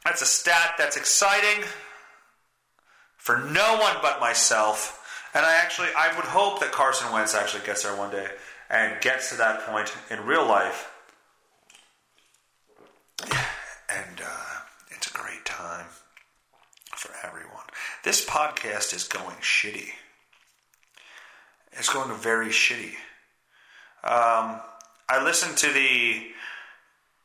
that's 0.04 0.22
a 0.22 0.26
stat 0.26 0.74
that's 0.78 0.96
exciting 0.96 1.64
for 3.16 3.38
no 3.38 3.78
one 3.80 3.96
but 4.02 4.20
myself. 4.20 5.00
And 5.34 5.44
I 5.44 5.54
actually 5.56 5.88
I 5.96 6.14
would 6.16 6.26
hope 6.26 6.60
that 6.60 6.72
Carson 6.72 7.12
Wentz 7.12 7.34
actually 7.34 7.64
gets 7.64 7.82
there 7.82 7.96
one 7.96 8.10
day 8.10 8.28
and 8.70 9.00
gets 9.00 9.30
to 9.30 9.36
that 9.36 9.60
point 9.66 9.92
in 10.10 10.24
real 10.26 10.46
life. 10.46 10.90
And 13.22 14.20
uh, 14.24 14.60
it's 14.90 15.08
a 15.08 15.12
great 15.12 15.44
time 15.44 15.86
for 16.96 17.12
everyone. 17.24 17.64
This 18.02 18.24
podcast 18.24 18.94
is 18.94 19.04
going 19.04 19.36
shitty. 19.36 19.88
It's 21.72 21.92
going 21.92 22.14
very 22.16 22.48
shitty. 22.48 22.94
Um, 24.02 24.60
I 25.08 25.22
listened 25.22 25.56
to 25.58 25.72
the 25.72 26.26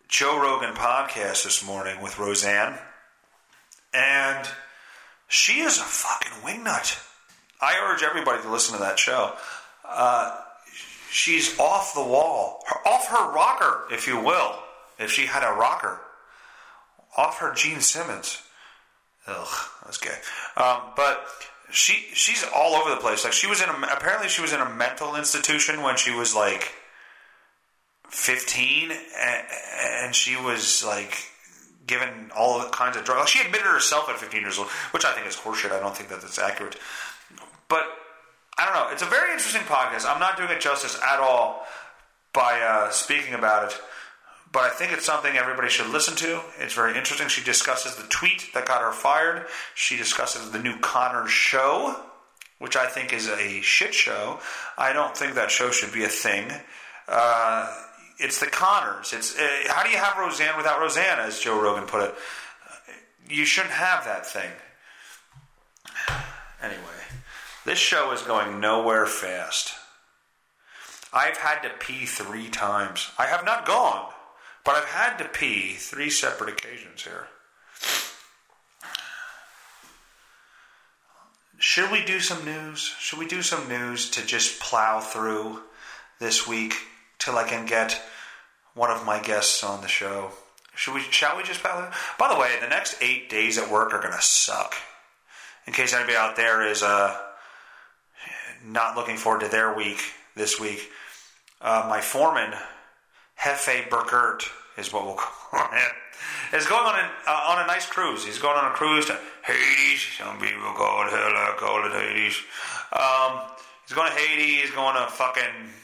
Joe 0.09 0.41
Rogan 0.41 0.73
podcast 0.73 1.43
this 1.43 1.63
morning 1.63 2.01
with 2.01 2.17
Roseanne, 2.17 2.79
and 3.93 4.49
she 5.27 5.59
is 5.59 5.77
a 5.77 5.83
fucking 5.83 6.41
wingnut. 6.41 6.99
I 7.61 7.75
urge 7.83 8.01
everybody 8.01 8.41
to 8.41 8.49
listen 8.49 8.73
to 8.73 8.81
that 8.81 8.97
show. 8.97 9.33
Uh, 9.87 10.35
she's 11.11 11.59
off 11.59 11.93
the 11.93 12.03
wall, 12.03 12.63
off 12.87 13.05
her 13.05 13.31
rocker, 13.31 13.83
if 13.91 14.07
you 14.07 14.19
will, 14.19 14.55
if 14.97 15.11
she 15.11 15.27
had 15.27 15.43
a 15.43 15.55
rocker, 15.55 16.01
off 17.15 17.37
her 17.37 17.53
Gene 17.53 17.79
Simmons. 17.79 18.41
Ugh, 19.27 19.69
that's 19.85 19.97
gay. 19.97 20.17
Um, 20.57 20.81
but 20.95 21.23
she 21.69 22.07
she's 22.13 22.43
all 22.55 22.73
over 22.73 22.89
the 22.89 22.99
place. 22.99 23.23
Like 23.23 23.33
she 23.33 23.45
was 23.45 23.61
in 23.61 23.69
a 23.69 23.73
apparently 23.95 24.27
she 24.27 24.41
was 24.41 24.53
in 24.53 24.59
a 24.59 24.69
mental 24.71 25.15
institution 25.15 25.83
when 25.83 25.97
she 25.97 26.09
was 26.09 26.33
like 26.33 26.73
fifteen, 28.09 28.91
and, 28.91 29.45
and 30.03 30.15
she 30.15 30.35
was 30.35 30.83
like 30.85 31.17
given 31.87 32.31
all 32.35 32.67
kinds 32.69 32.97
of 32.97 33.03
drugs. 33.03 33.29
She 33.29 33.39
admitted 33.39 33.65
herself 33.65 34.09
at 34.09 34.17
fifteen 34.17 34.41
years 34.41 34.57
old, 34.57 34.67
which 34.91 35.05
I 35.05 35.13
think 35.13 35.27
is 35.27 35.35
horseshit. 35.35 35.71
I 35.71 35.79
don't 35.79 35.95
think 35.95 36.09
that 36.09 36.21
that's 36.21 36.39
accurate. 36.39 36.77
But 37.67 37.85
I 38.57 38.65
don't 38.65 38.75
know. 38.75 38.89
It's 38.91 39.03
a 39.03 39.05
very 39.05 39.31
interesting 39.31 39.61
podcast. 39.61 40.05
I'm 40.05 40.19
not 40.19 40.37
doing 40.37 40.49
it 40.49 40.59
justice 40.59 40.99
at 41.01 41.19
all 41.19 41.65
by 42.33 42.59
uh, 42.61 42.89
speaking 42.91 43.33
about 43.33 43.71
it 43.71 43.79
but 44.51 44.63
I 44.63 44.69
think 44.69 44.93
it's 44.93 45.05
something 45.05 45.35
everybody 45.35 45.69
should 45.69 45.89
listen 45.89 46.15
to. 46.17 46.41
It's 46.59 46.73
very 46.73 46.97
interesting. 46.97 47.27
She 47.27 47.43
discusses 47.43 47.95
the 47.95 48.07
tweet 48.09 48.49
that 48.53 48.65
got 48.65 48.81
her 48.81 48.91
fired. 48.91 49.45
She 49.75 49.95
discusses 49.95 50.49
the 50.49 50.59
new 50.59 50.77
Conner 50.79 51.27
show, 51.27 51.95
which 52.57 52.75
I 52.75 52.87
think 52.87 53.13
is 53.13 53.27
a 53.27 53.61
shit 53.61 53.93
show. 53.93 54.39
I 54.77 54.93
don't 54.93 55.15
think 55.15 55.35
that 55.35 55.51
show 55.51 55.69
should 55.69 55.93
be 55.93 56.03
a 56.03 56.09
thing. 56.09 56.51
Uh, 57.07 57.75
it's 58.19 58.39
the 58.39 58.47
Conners. 58.47 59.13
It's 59.13 59.37
uh, 59.37 59.47
how 59.67 59.83
do 59.83 59.89
you 59.89 59.97
have 59.97 60.17
Roseanne 60.17 60.57
without 60.57 60.79
Roseanne, 60.79 61.19
as 61.19 61.39
Joe 61.39 61.59
Rogan 61.61 61.87
put 61.87 62.03
it? 62.03 62.15
You 63.29 63.45
shouldn't 63.45 63.73
have 63.73 64.05
that 64.05 64.25
thing. 64.25 64.51
Anyway, 66.61 66.79
this 67.65 67.79
show 67.79 68.11
is 68.11 68.21
going 68.21 68.59
nowhere 68.59 69.05
fast. 69.05 69.73
I've 71.13 71.37
had 71.37 71.61
to 71.61 71.69
pee 71.79 72.05
three 72.05 72.49
times. 72.49 73.11
I 73.17 73.25
have 73.27 73.45
not 73.45 73.65
gone. 73.65 74.11
But 74.63 74.75
I've 74.75 74.85
had 74.85 75.17
to 75.17 75.25
pee 75.25 75.73
three 75.73 76.09
separate 76.09 76.49
occasions 76.49 77.03
here. 77.03 77.27
Should 81.57 81.91
we 81.91 82.03
do 82.03 82.19
some 82.19 82.45
news? 82.45 82.79
Should 82.99 83.19
we 83.19 83.27
do 83.27 83.41
some 83.41 83.67
news 83.67 84.09
to 84.11 84.25
just 84.25 84.59
plow 84.59 84.99
through 84.99 85.61
this 86.19 86.47
week 86.47 86.75
till 87.19 87.37
I 87.37 87.47
can 87.47 87.65
get 87.65 88.01
one 88.73 88.89
of 88.89 89.05
my 89.05 89.21
guests 89.21 89.63
on 89.63 89.81
the 89.81 89.87
show? 89.87 90.31
Should 90.75 90.95
we? 90.95 91.01
Shall 91.01 91.37
we 91.37 91.43
just? 91.43 91.61
By 91.61 92.33
the 92.33 92.39
way, 92.39 92.55
the 92.61 92.67
next 92.69 93.01
eight 93.01 93.29
days 93.29 93.57
at 93.57 93.69
work 93.69 93.93
are 93.93 94.01
to 94.01 94.21
suck. 94.21 94.75
In 95.67 95.73
case 95.73 95.93
anybody 95.93 96.15
out 96.15 96.35
there 96.35 96.65
is 96.65 96.81
uh, 96.81 97.15
not 98.65 98.95
looking 98.95 99.17
forward 99.17 99.41
to 99.41 99.49
their 99.49 99.75
week 99.75 100.01
this 100.35 100.59
week, 100.59 100.89
uh, 101.61 101.85
my 101.89 102.01
foreman 102.01 102.53
Hefe 103.39 103.89
Burkert 103.89 104.49
is 104.77 104.91
what 104.93 105.05
we'll 105.05 105.15
call 105.17 105.69
him. 105.71 105.91
Is 106.53 106.65
going 106.65 106.85
on 106.85 106.99
an, 106.99 107.09
uh, 107.27 107.45
on 107.49 107.63
a 107.63 107.67
nice 107.67 107.85
cruise. 107.85 108.25
He's 108.25 108.39
going 108.39 108.57
on 108.57 108.71
a 108.71 108.73
cruise 108.73 109.05
to 109.05 109.19
Hades. 109.43 110.01
Some 110.17 110.39
people 110.39 110.73
call 110.73 111.05
it 111.05 111.11
hell, 111.11 111.19
I 111.19 111.55
call 111.57 111.85
it 111.85 111.91
Hades. 111.91 112.37
Um, 112.91 113.41
he's 113.89 113.95
going 113.95 114.11
to 114.11 114.17
Haiti. 114.17 114.61
He's 114.61 114.71
going 114.71 114.95
to 114.95 115.11
fucking 115.11 115.43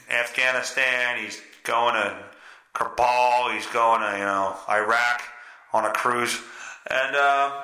Afghanistan. 0.09 1.17
He's 1.17 1.41
going 1.63 1.95
to 1.95 2.15
Kabul. 2.74 3.51
He's 3.51 3.65
going 3.67 4.01
to 4.01 4.17
you 4.17 4.24
know 4.24 4.55
Iraq 4.69 5.24
on 5.74 5.85
a 5.85 5.91
cruise, 5.91 6.39
and 6.89 7.15
uh, 7.15 7.63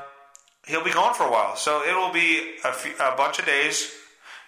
he'll 0.66 0.84
be 0.84 0.92
gone 0.92 1.14
for 1.14 1.24
a 1.24 1.32
while. 1.32 1.56
So 1.56 1.84
it'll 1.84 2.12
be 2.12 2.56
a, 2.66 2.74
a 3.00 3.16
bunch 3.16 3.40
of 3.40 3.46
days, 3.46 3.94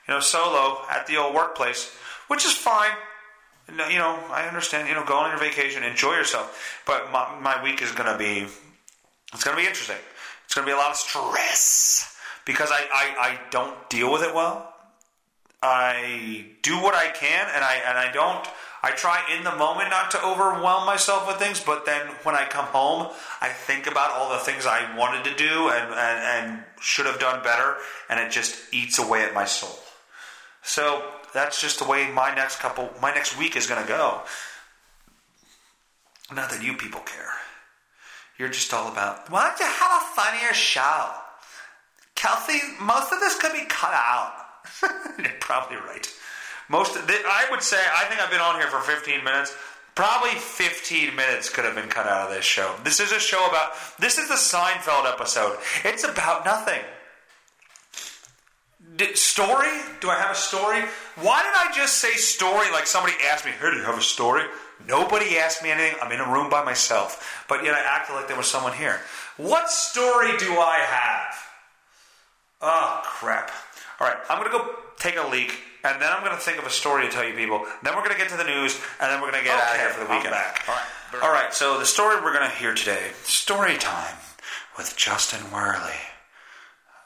you 0.08 0.14
know, 0.14 0.20
solo 0.20 0.80
at 0.90 1.08
the 1.08 1.16
old 1.18 1.36
workplace, 1.36 1.96
which 2.28 2.44
is 2.44 2.52
fine 2.52 2.92
you 3.70 3.98
know, 3.98 4.20
I 4.30 4.46
understand. 4.48 4.88
You 4.88 4.96
know, 4.96 5.06
go 5.06 5.16
on 5.18 5.30
your 5.30 5.40
vacation, 5.40 5.84
enjoy 5.84 6.16
yourself. 6.16 6.82
But 6.86 7.12
my, 7.12 7.40
my 7.40 7.64
week 7.64 7.82
is 7.82 7.92
going 7.92 8.12
to 8.12 8.18
be, 8.18 8.46
it's 9.34 9.44
going 9.44 9.56
to 9.56 9.62
be 9.62 9.68
interesting. 9.68 9.98
It's 10.46 10.54
going 10.54 10.66
to 10.66 10.70
be 10.70 10.76
a 10.76 10.78
lot 10.78 10.92
of 10.92 10.98
stress 10.98 12.16
because 12.46 12.70
I, 12.72 12.82
I, 12.94 13.30
I 13.30 13.40
don't 13.50 13.90
deal 13.90 14.12
with 14.12 14.24
it 14.24 14.34
well. 14.34 14.73
I 15.64 16.46
do 16.62 16.76
what 16.76 16.94
I 16.94 17.10
can, 17.10 17.48
and 17.56 17.64
I 17.64 17.76
and 17.88 17.98
I 17.98 18.12
don't. 18.12 18.46
I 18.86 18.92
try 18.92 19.24
in 19.38 19.46
the 19.46 19.56
moment 19.56 19.92
not 19.92 20.12
to 20.12 20.22
overwhelm 20.22 20.86
myself 20.86 21.26
with 21.26 21.38
things, 21.38 21.62
but 21.62 21.86
then 21.86 22.06
when 22.24 22.36
I 22.36 22.44
come 22.44 22.66
home, 22.66 23.14
I 23.40 23.48
think 23.48 23.88
about 23.88 24.12
all 24.12 24.30
the 24.30 24.40
things 24.40 24.66
I 24.66 24.94
wanted 24.98 25.24
to 25.24 25.36
do 25.36 25.70
and, 25.70 25.90
and, 25.90 25.96
and 25.96 26.64
should 26.82 27.06
have 27.06 27.18
done 27.18 27.42
better, 27.44 27.78
and 28.10 28.20
it 28.20 28.30
just 28.30 28.74
eats 28.74 29.00
away 29.00 29.24
at 29.24 29.34
my 29.34 29.46
soul. 29.46 29.80
So 30.64 31.02
that's 31.34 31.62
just 31.62 31.80
the 31.80 31.86
way 31.86 32.12
my 32.12 32.36
next 32.36 32.60
couple, 32.60 32.92
my 33.02 33.14
next 33.14 33.40
week 33.40 33.56
is 33.56 33.68
going 33.68 33.82
to 33.82 33.88
go. 33.88 34.22
Not 36.36 36.50
that 36.50 36.62
you 36.62 36.76
people 36.76 37.02
care. 37.02 37.32
You're 38.38 38.50
just 38.50 38.74
all 38.74 38.92
about, 38.92 39.30
why 39.32 39.48
don't 39.48 39.60
you 39.60 39.66
have 39.66 40.02
a 40.02 40.06
funnier 40.14 40.54
show? 40.54 41.10
Kelsey, 42.16 42.60
most 42.82 43.14
of 43.14 43.22
this 43.22 43.40
could 43.40 43.54
be 43.54 43.64
cut 43.70 43.94
out. 43.94 44.43
You're 45.18 45.32
probably 45.40 45.78
right. 45.78 46.08
Most, 46.70 46.98
I 46.98 47.46
would 47.52 47.62
say, 47.62 47.78
I 47.78 48.06
think 48.06 48.22
I've 48.22 48.32
been 48.32 48.42
on 48.42 48.56
here 48.60 48.68
for 48.68 48.80
15 48.80 49.24
minutes. 49.24 49.56
Probably 49.96 50.32
15 50.32 51.16
minutes 51.16 51.50
could 51.50 51.66
have 51.66 51.76
been 51.76 51.90
cut 51.90 52.08
out 52.08 52.30
of 52.30 52.36
this 52.36 52.46
show. 52.46 52.76
This 52.84 53.00
is 53.00 53.12
a 53.12 53.20
show 53.20 53.46
about, 53.48 53.74
this 54.00 54.18
is 54.18 54.28
the 54.28 54.36
Seinfeld 54.36 55.06
episode. 55.06 55.58
It's 55.84 56.04
about 56.04 56.46
nothing. 56.46 56.82
Story? 59.14 59.70
Do 60.02 60.10
I 60.10 60.16
have 60.16 60.32
a 60.32 60.36
story? 60.36 60.82
Why 61.22 61.42
did 61.42 61.54
I 61.56 61.72
just 61.76 61.98
say 61.98 62.14
story 62.14 62.72
like 62.72 62.88
somebody 62.88 63.16
asked 63.26 63.46
me, 63.46 63.52
Hey, 63.52 63.72
do 63.72 63.78
you 63.78 63.84
have 63.84 63.98
a 63.98 64.02
story? 64.02 64.44
Nobody 64.88 65.38
asked 65.38 65.64
me 65.64 65.72
anything. 65.72 65.96
I'm 66.02 66.12
in 66.12 66.20
a 66.20 66.32
room 66.32 66.50
by 66.50 66.64
myself. 66.64 67.46
But 67.48 67.64
yet 67.64 67.74
I 67.74 67.80
acted 67.80 68.14
like 68.14 68.28
there 68.28 68.38
was 68.38 68.48
someone 68.48 68.74
here. 68.74 69.00
What 69.38 69.70
story 69.70 70.38
do 70.38 70.52
I 70.54 70.80
have? 70.88 71.36
Oh, 72.62 73.02
crap. 73.04 73.52
All 74.04 74.10
right, 74.10 74.18
I'm 74.30 74.38
going 74.38 74.52
to 74.52 74.58
go 74.58 74.76
take 74.98 75.16
a 75.16 75.26
leak, 75.30 75.56
and 75.86 76.02
then 76.02 76.12
I'm 76.12 76.26
going 76.26 76.36
to 76.36 76.42
think 76.42 76.58
of 76.58 76.66
a 76.66 76.70
story 76.70 77.06
to 77.06 77.10
tell 77.10 77.24
you 77.24 77.34
people. 77.36 77.66
Then 77.84 77.96
we're 77.96 78.04
going 78.04 78.12
to 78.12 78.18
get 78.18 78.28
to 78.32 78.36
the 78.36 78.44
news, 78.44 78.78
and 79.00 79.10
then 79.10 79.22
we're 79.22 79.32
going 79.32 79.42
to 79.42 79.48
get 79.48 79.56
okay, 79.56 79.64
out 79.64 79.76
of 79.76 79.80
here 79.80 79.90
for 79.92 80.04
the 80.04 80.10
weekend. 80.12 80.32
back. 80.32 80.66
All 80.68 80.76
right. 80.76 81.24
All 81.24 81.32
right, 81.32 81.54
so 81.54 81.80
the 81.80 81.86
story 81.86 82.18
we're 82.18 82.34
going 82.34 82.50
to 82.50 82.54
hear 82.54 82.74
today 82.74 83.12
story 83.24 83.78
time 83.78 84.18
with 84.78 84.98
Justin 84.98 85.50
Werley. 85.54 85.96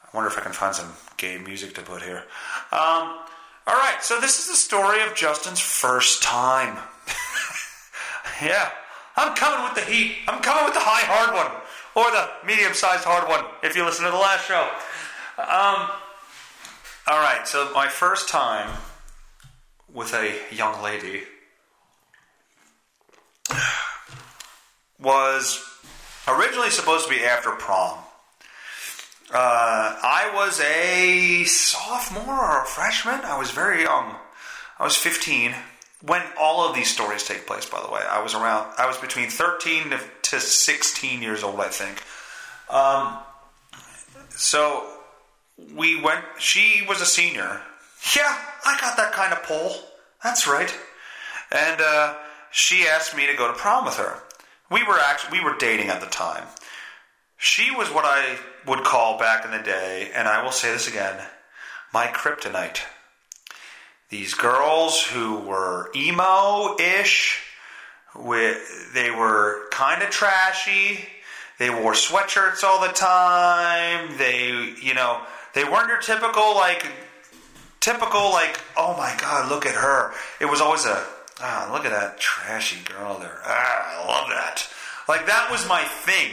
I 0.02 0.08
wonder 0.12 0.28
if 0.28 0.36
I 0.36 0.40
can 0.40 0.50
find 0.50 0.74
some 0.74 0.92
gay 1.18 1.38
music 1.38 1.76
to 1.76 1.82
put 1.82 2.02
here. 2.02 2.24
Um, 2.72 3.22
all 3.68 3.78
right, 3.78 3.98
so 4.00 4.18
this 4.18 4.40
is 4.40 4.48
the 4.48 4.56
story 4.56 5.00
of 5.04 5.14
Justin's 5.14 5.60
first 5.60 6.24
time. 6.24 6.78
yeah, 8.42 8.70
I'm 9.14 9.36
coming 9.36 9.62
with 9.62 9.76
the 9.76 9.88
heat. 9.88 10.16
I'm 10.26 10.42
coming 10.42 10.64
with 10.64 10.74
the 10.74 10.80
high 10.80 11.06
hard 11.06 11.32
one, 11.32 11.62
or 11.94 12.10
the 12.10 12.28
medium 12.44 12.74
sized 12.74 13.04
hard 13.04 13.28
one, 13.28 13.44
if 13.62 13.76
you 13.76 13.84
listen 13.84 14.04
to 14.04 14.10
the 14.10 14.16
last 14.16 14.48
show. 14.48 14.68
Um, 15.38 15.90
all 17.08 17.20
right, 17.20 17.48
so 17.48 17.72
my 17.74 17.88
first 17.88 18.28
time 18.28 18.68
with 19.92 20.12
a 20.12 20.34
young 20.54 20.82
lady 20.82 21.22
was 25.00 25.64
originally 26.26 26.68
supposed 26.68 27.08
to 27.08 27.10
be 27.10 27.24
after 27.24 27.50
prom. 27.52 27.98
Uh, 29.32 29.96
I 30.02 30.30
was 30.34 30.60
a 30.60 31.44
sophomore 31.44 32.34
or 32.34 32.62
a 32.62 32.66
freshman. 32.66 33.20
I 33.24 33.38
was 33.38 33.52
very 33.52 33.82
young. 33.82 34.14
I 34.78 34.84
was 34.84 34.94
15 34.94 35.54
when 36.02 36.22
all 36.38 36.68
of 36.68 36.74
these 36.74 36.90
stories 36.90 37.24
take 37.24 37.46
place. 37.46 37.64
By 37.64 37.80
the 37.80 37.90
way, 37.90 38.02
I 38.08 38.22
was 38.22 38.34
around. 38.34 38.70
I 38.76 38.86
was 38.86 38.98
between 38.98 39.30
13 39.30 39.94
to 40.22 40.40
16 40.40 41.22
years 41.22 41.42
old, 41.42 41.60
I 41.60 41.68
think. 41.68 42.02
Um, 42.70 43.18
so 44.30 44.97
we 45.74 46.00
went. 46.00 46.24
She 46.38 46.84
was 46.88 47.00
a 47.00 47.06
senior. 47.06 47.60
Yeah, 48.16 48.38
I 48.64 48.78
got 48.80 48.96
that 48.96 49.12
kind 49.12 49.32
of 49.32 49.42
pull. 49.42 49.74
That's 50.22 50.46
right. 50.46 50.72
And 51.50 51.80
uh, 51.80 52.16
she 52.50 52.86
asked 52.86 53.16
me 53.16 53.26
to 53.26 53.36
go 53.36 53.48
to 53.48 53.54
prom 53.54 53.84
with 53.84 53.96
her. 53.96 54.22
We 54.70 54.82
were 54.84 54.98
actually 54.98 55.38
we 55.38 55.44
were 55.44 55.56
dating 55.56 55.88
at 55.88 56.00
the 56.00 56.06
time. 56.06 56.44
She 57.36 57.70
was 57.70 57.88
what 57.88 58.04
I 58.04 58.36
would 58.66 58.84
call 58.84 59.18
back 59.18 59.44
in 59.44 59.50
the 59.50 59.62
day, 59.62 60.10
and 60.14 60.26
I 60.28 60.42
will 60.42 60.52
say 60.52 60.72
this 60.72 60.88
again, 60.88 61.16
my 61.92 62.06
kryptonite. 62.06 62.80
These 64.10 64.34
girls 64.34 65.04
who 65.04 65.38
were 65.38 65.90
emo-ish, 65.94 67.42
with 68.16 68.92
they 68.94 69.10
were 69.10 69.68
kind 69.70 70.02
of 70.02 70.10
trashy. 70.10 70.98
They 71.58 71.70
wore 71.70 71.92
sweatshirts 71.92 72.62
all 72.64 72.80
the 72.80 72.92
time. 72.92 74.16
They, 74.16 74.74
you 74.80 74.94
know, 74.94 75.20
they 75.58 75.64
weren't 75.64 75.88
your 75.88 75.98
typical 75.98 76.54
like 76.54 76.86
typical 77.80 78.30
like 78.30 78.60
oh 78.76 78.96
my 78.96 79.12
god 79.20 79.50
look 79.50 79.66
at 79.66 79.74
her. 79.74 80.12
It 80.40 80.44
was 80.44 80.60
always 80.60 80.84
a 80.84 81.04
ah 81.40 81.68
look 81.72 81.84
at 81.84 81.90
that 81.90 82.20
trashy 82.20 82.80
girl 82.84 83.18
there. 83.18 83.40
Ah 83.44 84.04
I 84.04 84.06
love 84.06 84.28
that. 84.28 84.68
Like 85.08 85.26
that 85.26 85.50
was 85.50 85.66
my 85.68 85.82
thing. 85.82 86.30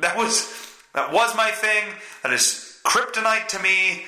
That 0.00 0.16
was 0.16 0.52
that 0.92 1.12
was 1.12 1.36
my 1.36 1.52
thing. 1.52 1.84
That 2.24 2.32
is 2.32 2.80
kryptonite 2.84 3.46
to 3.48 3.60
me. 3.60 4.06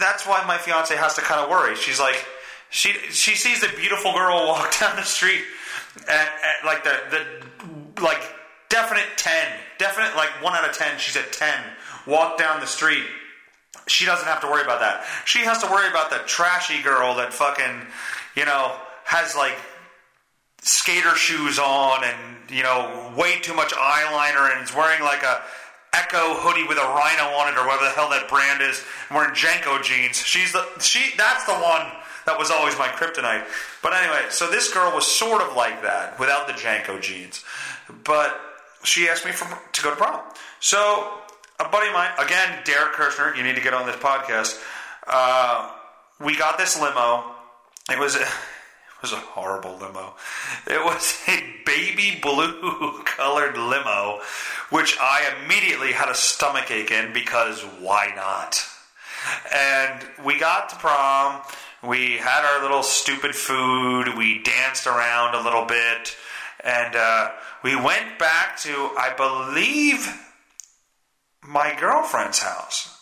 That's 0.00 0.26
why 0.26 0.44
my 0.44 0.58
fiance 0.58 0.96
has 0.96 1.14
to 1.14 1.20
kind 1.20 1.40
of 1.40 1.48
worry. 1.48 1.76
She's 1.76 2.00
like 2.00 2.26
she 2.70 2.94
she 3.10 3.36
sees 3.36 3.62
a 3.62 3.68
beautiful 3.76 4.12
girl 4.12 4.44
walk 4.48 4.76
down 4.80 4.96
the 4.96 5.04
street 5.04 5.44
at, 6.08 6.28
at 6.42 6.66
like 6.66 6.82
the 6.82 6.96
the 7.94 8.02
like 8.02 8.22
definite 8.70 9.06
10 9.16 9.32
definite 9.78 10.16
like 10.16 10.30
1 10.42 10.52
out 10.52 10.68
of 10.68 10.76
10 10.76 10.98
she's 10.98 11.16
at 11.16 11.32
10 11.32 11.48
walk 12.06 12.38
down 12.38 12.60
the 12.60 12.66
street 12.66 13.04
she 13.88 14.04
doesn't 14.04 14.26
have 14.26 14.40
to 14.40 14.46
worry 14.46 14.62
about 14.62 14.80
that. 14.80 15.04
She 15.24 15.40
has 15.40 15.58
to 15.62 15.66
worry 15.70 15.88
about 15.88 16.10
the 16.10 16.18
trashy 16.26 16.82
girl 16.82 17.16
that 17.16 17.32
fucking, 17.32 17.86
you 18.36 18.44
know, 18.44 18.76
has 19.04 19.34
like 19.34 19.56
skater 20.62 21.14
shoes 21.14 21.58
on 21.58 22.04
and, 22.04 22.50
you 22.50 22.62
know, 22.62 23.12
way 23.16 23.40
too 23.40 23.54
much 23.54 23.72
eyeliner 23.72 24.54
and 24.54 24.62
is 24.62 24.74
wearing 24.74 25.02
like 25.02 25.22
a 25.22 25.42
Ecko 25.94 26.34
hoodie 26.34 26.66
with 26.68 26.78
a 26.78 26.82
rhino 26.82 27.24
on 27.36 27.52
it 27.52 27.58
or 27.58 27.66
whatever 27.66 27.84
the 27.84 27.90
hell 27.90 28.10
that 28.10 28.28
brand 28.28 28.60
is, 28.60 28.84
wearing 29.10 29.34
JNCO 29.34 29.82
jeans. 29.82 30.16
She's 30.18 30.52
the 30.52 30.66
she 30.80 31.16
that's 31.16 31.44
the 31.44 31.54
one 31.54 31.86
that 32.26 32.38
was 32.38 32.50
always 32.50 32.78
my 32.78 32.88
kryptonite. 32.88 33.44
But 33.82 33.94
anyway, 33.94 34.26
so 34.28 34.50
this 34.50 34.72
girl 34.72 34.92
was 34.94 35.06
sort 35.06 35.40
of 35.40 35.56
like 35.56 35.82
that 35.82 36.18
without 36.20 36.46
the 36.46 36.52
JNCO 36.52 37.00
jeans. 37.00 37.42
But 38.04 38.38
she 38.84 39.08
asked 39.08 39.24
me 39.24 39.32
for, 39.32 39.48
to 39.72 39.82
go 39.82 39.90
to 39.90 39.96
prom. 39.96 40.20
So 40.60 41.20
a 41.60 41.68
buddy 41.68 41.88
of 41.88 41.94
mine, 41.94 42.10
again, 42.18 42.60
Derek 42.64 42.92
Kirshner, 42.92 43.36
you 43.36 43.42
need 43.42 43.56
to 43.56 43.60
get 43.60 43.74
on 43.74 43.86
this 43.86 43.96
podcast. 43.96 44.62
Uh, 45.06 45.72
we 46.20 46.36
got 46.36 46.56
this 46.56 46.80
limo. 46.80 47.24
It 47.90 47.98
was 47.98 48.14
a, 48.14 48.20
it 48.22 49.02
was 49.02 49.12
a 49.12 49.16
horrible 49.16 49.76
limo. 49.76 50.14
It 50.68 50.84
was 50.84 51.20
a 51.26 51.42
baby 51.66 52.18
blue 52.22 53.02
colored 53.04 53.58
limo, 53.58 54.20
which 54.70 54.96
I 55.00 55.32
immediately 55.42 55.92
had 55.92 56.08
a 56.08 56.14
stomach 56.14 56.70
ache 56.70 56.92
in 56.92 57.12
because 57.12 57.62
why 57.80 58.12
not? 58.14 58.64
And 59.52 60.06
we 60.24 60.38
got 60.38 60.68
to 60.68 60.76
prom. 60.76 61.42
We 61.82 62.18
had 62.18 62.44
our 62.44 62.62
little 62.62 62.84
stupid 62.84 63.34
food. 63.34 64.16
We 64.16 64.42
danced 64.44 64.86
around 64.86 65.34
a 65.34 65.42
little 65.42 65.64
bit. 65.64 66.16
And 66.62 66.94
uh, 66.94 67.32
we 67.64 67.74
went 67.74 68.18
back 68.18 68.58
to, 68.60 68.70
I 68.96 69.12
believe, 69.16 70.08
my 71.42 71.76
girlfriend's 71.78 72.40
house. 72.40 72.94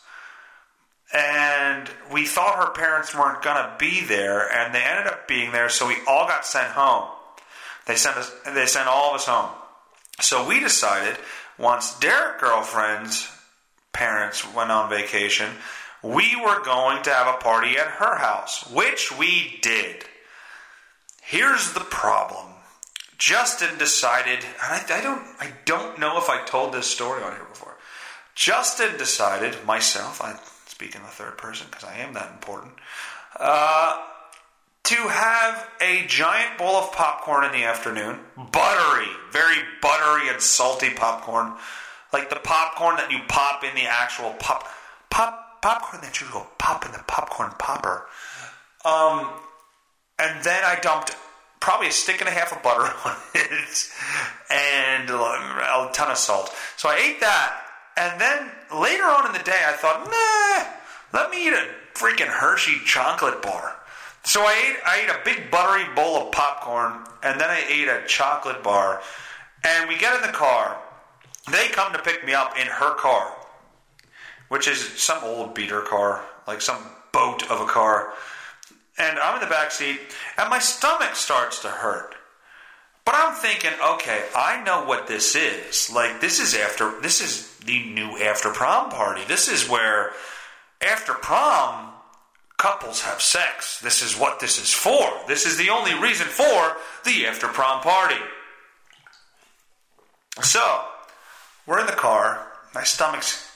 And 1.12 1.88
we 2.12 2.27
thought 2.27 2.57
her 2.57 2.72
parents 2.72 3.14
weren't 3.14 3.42
going 3.42 3.57
to 3.57 3.77
be 3.79 4.05
there, 4.05 4.53
and 4.53 4.75
they 4.75 4.83
ended 4.83 5.07
up 5.07 5.29
being 5.29 5.53
there, 5.53 5.68
so 5.68 5.87
we 5.87 5.96
all 6.09 6.27
got 6.27 6.44
sent 6.44 6.68
home. 6.68 7.09
They 7.87 7.94
sent 7.94 8.16
us, 8.16 8.33
they 8.44 8.66
sent 8.66 8.88
all 8.88 9.11
of 9.11 9.16
us 9.16 9.27
home. 9.27 9.51
So 10.20 10.49
we 10.49 10.61
decided 10.61 11.16
once 11.59 11.99
Derek 12.01 12.40
girlfriend's 12.40 13.31
parents 13.92 14.53
went 14.55 14.70
on 14.70 14.90
vacation, 14.90 15.51
we 16.03 16.37
were 16.37 16.62
going 16.62 17.03
to 17.05 17.11
have 17.11 17.35
a 17.35 17.38
party 17.38 17.77
at 17.79 17.87
her 17.87 18.16
house, 18.16 18.68
which 18.70 19.16
we 19.16 19.59
did. 19.62 20.05
Here's 21.22 21.72
the 21.72 21.81
problem. 21.81 22.46
Justin 23.18 23.79
decided, 23.79 24.40
and 24.44 24.46
I, 24.61 24.85
I, 24.90 25.01
don't, 25.01 25.22
I 25.40 25.53
don't 25.64 25.99
know 25.99 26.18
if 26.18 26.29
I 26.29 26.44
told 26.44 26.72
this 26.72 26.87
story 26.87 27.22
on 27.22 27.33
here 27.33 27.46
before. 27.49 27.75
Justin 28.37 28.99
decided, 28.99 29.64
myself, 29.64 30.20
I 30.20 30.38
speak 30.66 30.94
in 30.94 31.01
the 31.01 31.09
third 31.09 31.38
person 31.38 31.66
because 31.70 31.85
I 31.85 31.96
am 31.96 32.12
that 32.12 32.31
important, 32.31 32.75
uh, 33.40 34.03
to 34.85 34.94
have 34.94 35.66
a 35.81 36.07
giant 36.07 36.59
bowl 36.59 36.77
of 36.77 36.92
popcorn 36.92 37.44
in 37.44 37.53
the 37.53 37.64
afternoon. 37.64 38.20
Buttery, 38.37 39.09
very 39.33 39.57
buttery 39.81 40.29
and 40.29 40.40
salty 40.40 40.90
popcorn. 40.90 41.55
Like 42.12 42.29
the 42.29 42.37
popcorn 42.37 42.96
that 42.96 43.11
you 43.11 43.18
pop 43.27 43.64
in 43.64 43.75
the 43.75 43.87
actual 43.87 44.31
pop, 44.38 44.68
pop, 45.11 45.62
popcorn 45.62 46.03
that 46.03 46.20
you 46.20 46.27
go 46.31 46.46
pop 46.59 46.85
in 46.85 46.92
the 46.92 47.03
popcorn 47.09 47.51
popper. 47.59 48.07
Um, 48.85 49.31
and 50.18 50.44
then 50.44 50.62
I 50.62 50.79
dumped 50.81 51.16
probably 51.59 51.88
a 51.88 51.92
stick 51.92 52.20
and 52.20 52.29
a 52.29 52.33
half 52.33 52.53
of 52.53 52.62
butter 52.62 52.83
on 53.05 53.16
it 53.35 53.90
and 54.51 55.11
a 55.11 55.90
ton 55.94 56.11
of 56.11 56.18
salt. 56.18 56.55
So 56.77 56.90
I 56.90 56.96
ate 56.96 57.20
that 57.20 57.62
and 57.96 58.20
then 58.20 58.50
later 58.74 59.04
on 59.04 59.26
in 59.26 59.32
the 59.32 59.44
day, 59.44 59.61
I 59.66 59.72
thought, 59.72 60.04
nah, 60.04 61.18
let 61.18 61.30
me 61.30 61.46
eat 61.46 61.52
a 61.52 61.66
freaking 61.94 62.28
Hershey 62.28 62.78
chocolate 62.85 63.40
bar. 63.42 63.76
So 64.24 64.42
I 64.42 64.52
ate 64.52 64.76
I 64.85 65.00
ate 65.02 65.09
a 65.09 65.24
big 65.24 65.50
buttery 65.50 65.85
bowl 65.94 66.16
of 66.16 66.32
popcorn 66.32 67.06
and 67.22 67.40
then 67.40 67.48
I 67.48 67.64
ate 67.68 67.88
a 67.88 68.04
chocolate 68.06 68.62
bar. 68.62 69.00
And 69.62 69.88
we 69.88 69.96
get 69.96 70.16
in 70.16 70.22
the 70.22 70.37
car. 70.37 70.76
They 71.50 71.68
come 71.68 71.92
to 71.92 72.02
pick 72.02 72.24
me 72.26 72.35
up 72.35 72.59
in 72.59 72.66
her 72.66 72.94
car, 72.96 73.32
which 74.48 74.66
is 74.66 74.80
some 74.80 75.22
old 75.22 75.54
beater 75.54 75.80
car, 75.82 76.24
like 76.48 76.61
some 76.61 76.82
boat 77.12 77.48
of 77.50 77.61
a 77.61 77.66
car. 77.66 78.12
And 78.98 79.16
I'm 79.18 79.37
in 79.37 79.40
the 79.40 79.46
back 79.52 79.70
seat, 79.70 80.00
and 80.38 80.50
my 80.50 80.59
stomach 80.59 81.14
starts 81.14 81.61
to 81.62 81.68
hurt. 81.68 82.15
But 83.07 83.14
I'm 83.16 83.35
thinking, 83.35 83.71
okay, 83.95 84.25
I 84.35 84.62
know 84.64 84.85
what 84.85 85.07
this 85.07 85.37
is. 85.37 85.90
Like 85.92 86.21
this 86.21 86.40
is 86.40 86.55
after 86.55 87.01
this 87.01 87.21
is 87.21 87.57
the 87.64 87.85
new 87.85 88.19
after 88.19 88.51
prom 88.51 88.90
party. 88.90 89.23
This 89.29 89.49
is 89.49 89.69
where 89.69 90.11
after 90.83 91.14
prom 91.14 91.92
couples 92.59 93.03
have 93.03 93.23
sex. 93.23 93.81
This 93.81 94.03
is 94.03 94.19
what 94.19 94.40
this 94.40 94.61
is 94.61 94.73
for. 94.73 95.09
This 95.29 95.47
is 95.47 95.57
the 95.57 95.71
only 95.71 95.95
reason 95.95 96.27
for 96.27 96.77
the 97.05 97.27
after 97.27 97.47
prom 97.47 97.81
party. 97.81 98.21
So, 100.42 100.85
we're 101.66 101.81
in 101.81 101.87
the 101.87 101.92
car. 101.92 102.47
My 102.75 102.83
stomach's, 102.83 103.51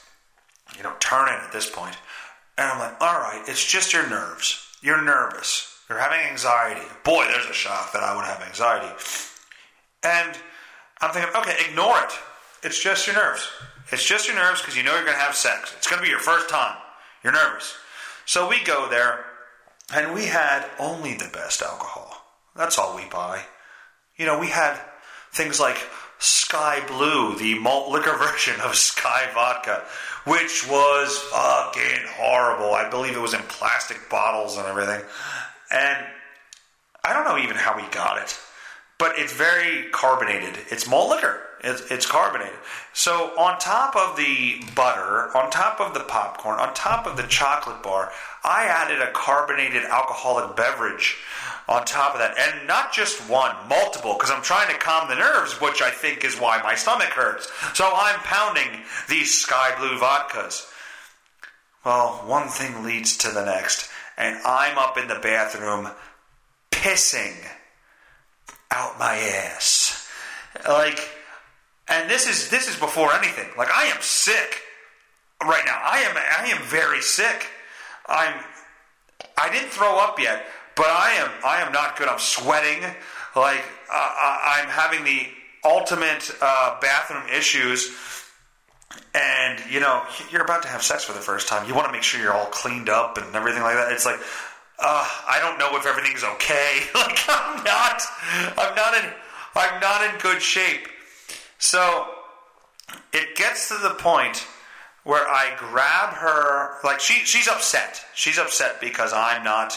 you 0.77 0.83
know, 0.83 0.93
turning 0.99 1.35
at 1.35 1.51
this 1.51 1.69
point. 1.69 1.95
And 2.57 2.67
I'm 2.67 2.79
like, 2.79 2.99
all 3.01 3.19
right, 3.19 3.43
it's 3.47 3.63
just 3.63 3.93
your 3.93 4.07
nerves. 4.09 4.65
You're 4.81 5.01
nervous. 5.01 5.77
You're 5.89 5.99
having 5.99 6.19
anxiety. 6.19 6.81
Boy, 7.03 7.25
there's 7.25 7.45
a 7.45 7.53
shock 7.53 7.91
that 7.93 8.01
I 8.01 8.15
would 8.15 8.25
have 8.25 8.41
anxiety. 8.41 8.91
And 10.03 10.37
I'm 10.99 11.11
thinking, 11.11 11.33
okay, 11.35 11.55
ignore 11.69 11.97
it. 11.99 12.11
It's 12.63 12.81
just 12.81 13.07
your 13.07 13.15
nerves. 13.15 13.47
It's 13.91 14.05
just 14.05 14.27
your 14.27 14.35
nerves 14.35 14.61
because 14.61 14.77
you 14.77 14.83
know 14.83 14.93
you're 14.93 15.03
going 15.03 15.17
to 15.17 15.21
have 15.21 15.35
sex. 15.35 15.73
It's 15.77 15.87
going 15.87 15.99
to 15.99 16.03
be 16.03 16.09
your 16.09 16.19
first 16.19 16.49
time. 16.49 16.77
You're 17.23 17.33
nervous. 17.33 17.75
So 18.25 18.47
we 18.47 18.63
go 18.63 18.87
there, 18.89 19.25
and 19.93 20.13
we 20.13 20.25
had 20.25 20.65
only 20.79 21.15
the 21.15 21.29
best 21.33 21.61
alcohol. 21.61 22.25
That's 22.55 22.77
all 22.77 22.95
we 22.95 23.05
buy. 23.05 23.41
You 24.17 24.25
know, 24.25 24.39
we 24.39 24.47
had 24.47 24.79
things 25.33 25.59
like 25.59 25.77
Skyy 26.19 26.87
Blue, 26.87 27.35
the 27.37 27.57
malt 27.59 27.91
liquor 27.91 28.15
version 28.17 28.55
of 28.61 28.73
Skyy 28.73 29.33
Vodka, 29.33 29.83
which 30.25 30.67
was 30.69 31.17
fucking 31.31 32.05
horrible. 32.15 32.73
I 32.73 32.89
believe 32.89 33.15
it 33.15 33.21
was 33.21 33.33
in 33.33 33.41
plastic 33.41 34.09
bottles 34.09 34.57
and 34.57 34.67
everything. 34.67 35.01
And 35.71 36.05
I 37.03 37.13
don't 37.13 37.25
know 37.25 37.37
even 37.37 37.55
how 37.55 37.75
we 37.75 37.83
got 37.89 38.21
it, 38.21 38.37
but 39.01 39.17
it's 39.17 39.33
very 39.33 39.89
carbonated. 39.89 40.59
It's 40.69 40.87
malt 40.87 41.09
liquor. 41.09 41.41
It's, 41.63 41.89
it's 41.89 42.05
carbonated. 42.05 42.53
So 42.93 43.35
on 43.35 43.57
top 43.57 43.95
of 43.95 44.15
the 44.15 44.63
butter, 44.75 45.35
on 45.35 45.49
top 45.49 45.81
of 45.81 45.95
the 45.95 46.01
popcorn, 46.01 46.59
on 46.59 46.71
top 46.75 47.07
of 47.07 47.17
the 47.17 47.23
chocolate 47.23 47.81
bar, 47.81 48.11
I 48.43 48.65
added 48.65 49.01
a 49.01 49.11
carbonated 49.11 49.85
alcoholic 49.85 50.55
beverage 50.55 51.17
on 51.67 51.83
top 51.85 52.13
of 52.13 52.19
that. 52.19 52.37
And 52.37 52.67
not 52.67 52.93
just 52.93 53.27
one, 53.27 53.55
multiple, 53.67 54.13
because 54.13 54.29
I'm 54.29 54.43
trying 54.43 54.71
to 54.71 54.77
calm 54.77 55.09
the 55.09 55.15
nerves, 55.15 55.59
which 55.59 55.81
I 55.81 55.89
think 55.89 56.23
is 56.23 56.35
why 56.35 56.61
my 56.61 56.75
stomach 56.75 57.09
hurts. 57.09 57.51
So 57.73 57.89
I'm 57.91 58.19
pounding 58.19 58.83
these 59.09 59.43
Skyy 59.43 59.79
Blue 59.79 59.97
vodkas. 59.97 60.71
Well, 61.83 62.21
one 62.27 62.49
thing 62.49 62.83
leads 62.83 63.17
to 63.17 63.31
the 63.31 63.45
next, 63.45 63.89
and 64.15 64.37
I'm 64.45 64.77
up 64.77 64.95
in 64.99 65.07
the 65.07 65.15
bathroom 65.15 65.89
pissing 66.69 67.33
out 68.71 68.97
my 68.97 69.15
ass. 69.15 70.09
Like, 70.67 70.99
and 71.87 72.09
this 72.09 72.27
is 72.27 72.49
this 72.49 72.67
is 72.67 72.75
before 72.77 73.13
anything. 73.13 73.47
Like 73.57 73.69
I 73.71 73.85
am 73.85 74.01
sick 74.01 74.61
right 75.41 75.63
now. 75.65 75.79
I 75.83 75.99
am 75.99 76.15
I 76.17 76.47
am 76.51 76.61
very 76.63 77.01
sick. 77.01 77.47
I'm 78.07 78.33
I 79.37 79.51
didn't 79.51 79.69
throw 79.69 79.97
up 79.99 80.19
yet, 80.19 80.45
but 80.75 80.87
I 80.87 81.11
am 81.13 81.29
I 81.45 81.61
am 81.61 81.71
not 81.71 81.97
good. 81.97 82.07
I'm 82.07 82.19
sweating. 82.19 82.83
Like 83.35 83.63
uh, 83.91 84.37
I'm 84.45 84.67
having 84.67 85.03
the 85.03 85.27
ultimate 85.63 86.31
uh, 86.41 86.79
bathroom 86.79 87.23
issues. 87.35 87.95
And 89.13 89.61
you 89.69 89.79
know 89.79 90.03
you're 90.31 90.43
about 90.43 90.63
to 90.63 90.67
have 90.67 90.83
sex 90.83 91.03
for 91.03 91.13
the 91.13 91.19
first 91.19 91.47
time. 91.47 91.67
You 91.67 91.75
want 91.75 91.87
to 91.87 91.93
make 91.93 92.03
sure 92.03 92.21
you're 92.21 92.33
all 92.33 92.47
cleaned 92.47 92.89
up 92.89 93.17
and 93.17 93.35
everything 93.35 93.61
like 93.61 93.75
that. 93.75 93.91
It's 93.91 94.05
like 94.05 94.19
uh, 94.81 95.07
I 95.27 95.39
don't 95.39 95.59
know 95.59 95.77
if 95.77 95.85
everything's 95.85 96.23
okay. 96.23 96.79
like 96.95 97.19
I'm 97.29 97.63
not. 97.63 98.01
I'm 98.57 98.75
not 98.75 98.93
in. 98.95 99.11
I'm 99.55 99.79
not 99.79 100.13
in 100.13 100.19
good 100.19 100.41
shape. 100.41 100.87
So 101.57 102.07
it 103.13 103.35
gets 103.35 103.67
to 103.69 103.77
the 103.77 103.95
point 103.95 104.47
where 105.03 105.27
I 105.27 105.55
grab 105.57 106.13
her, 106.15 106.83
like 106.83 106.99
she 106.99 107.25
she's 107.25 107.47
upset. 107.47 108.03
She's 108.13 108.37
upset 108.37 108.81
because 108.81 109.13
I'm 109.13 109.43
not, 109.43 109.75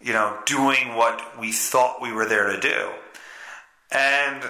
you 0.00 0.12
know, 0.12 0.38
doing 0.46 0.94
what 0.94 1.38
we 1.38 1.52
thought 1.52 2.00
we 2.00 2.12
were 2.12 2.26
there 2.26 2.52
to 2.52 2.60
do. 2.60 2.90
And 3.90 4.42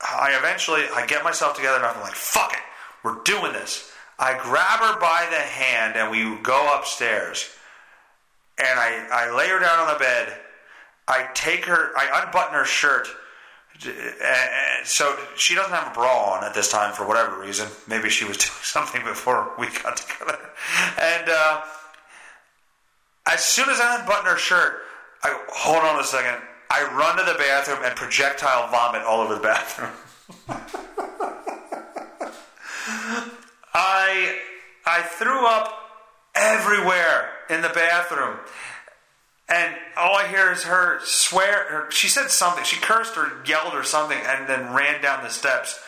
I 0.00 0.36
eventually 0.38 0.82
I 0.94 1.06
get 1.06 1.24
myself 1.24 1.56
together 1.56 1.76
and 1.76 1.86
I'm 1.86 2.00
like, 2.00 2.14
fuck 2.14 2.52
it, 2.52 2.58
we're 3.02 3.22
doing 3.24 3.52
this. 3.52 3.90
I 4.18 4.36
grab 4.36 4.80
her 4.80 5.00
by 5.00 5.26
the 5.30 5.36
hand 5.36 5.96
and 5.96 6.10
we 6.10 6.42
go 6.42 6.76
upstairs. 6.76 7.48
And 8.58 8.78
I, 8.78 9.06
I 9.12 9.36
lay 9.36 9.48
her 9.48 9.58
down 9.58 9.78
on 9.78 9.92
the 9.92 9.98
bed. 9.98 10.36
I 11.06 11.28
take 11.34 11.64
her, 11.66 11.96
I 11.96 12.24
unbutton 12.24 12.54
her 12.54 12.64
shirt 12.64 13.08
so 14.84 15.16
she 15.36 15.54
doesn't 15.54 15.72
have 15.72 15.92
a 15.92 15.94
bra 15.94 16.34
on 16.34 16.44
at 16.44 16.54
this 16.54 16.70
time 16.70 16.92
for 16.92 17.06
whatever 17.06 17.38
reason. 17.38 17.68
Maybe 17.86 18.08
she 18.08 18.24
was 18.24 18.36
doing 18.38 18.50
something 18.62 19.04
before 19.04 19.52
we 19.58 19.68
got 19.82 19.96
together. 19.96 20.38
And 21.00 21.28
uh, 21.28 21.62
as 23.26 23.44
soon 23.44 23.68
as 23.70 23.80
I 23.80 24.00
unbutton 24.00 24.26
her 24.26 24.36
shirt, 24.36 24.82
I 25.22 25.38
hold 25.48 25.84
on 25.84 26.00
a 26.00 26.04
second. 26.04 26.42
I 26.70 26.84
run 26.94 27.16
to 27.18 27.24
the 27.24 27.38
bathroom 27.38 27.80
and 27.84 27.94
projectile 27.96 28.68
vomit 28.70 29.02
all 29.02 29.20
over 29.20 29.34
the 29.34 29.40
bathroom. 29.40 29.90
I 33.74 34.38
I 34.86 35.02
threw 35.02 35.46
up 35.46 35.77
everywhere 36.38 37.30
in 37.50 37.62
the 37.62 37.68
bathroom. 37.68 38.38
And 39.48 39.74
all 39.96 40.14
I 40.14 40.26
hear 40.26 40.52
is 40.52 40.64
her 40.64 41.00
swear. 41.04 41.64
Her, 41.68 41.90
she 41.90 42.08
said 42.08 42.30
something. 42.30 42.64
She 42.64 42.76
cursed 42.80 43.16
or 43.16 43.32
yelled 43.46 43.74
or 43.74 43.82
something, 43.82 44.18
and 44.18 44.46
then 44.46 44.74
ran 44.74 45.00
down 45.00 45.22
the 45.22 45.30
steps. 45.30 45.80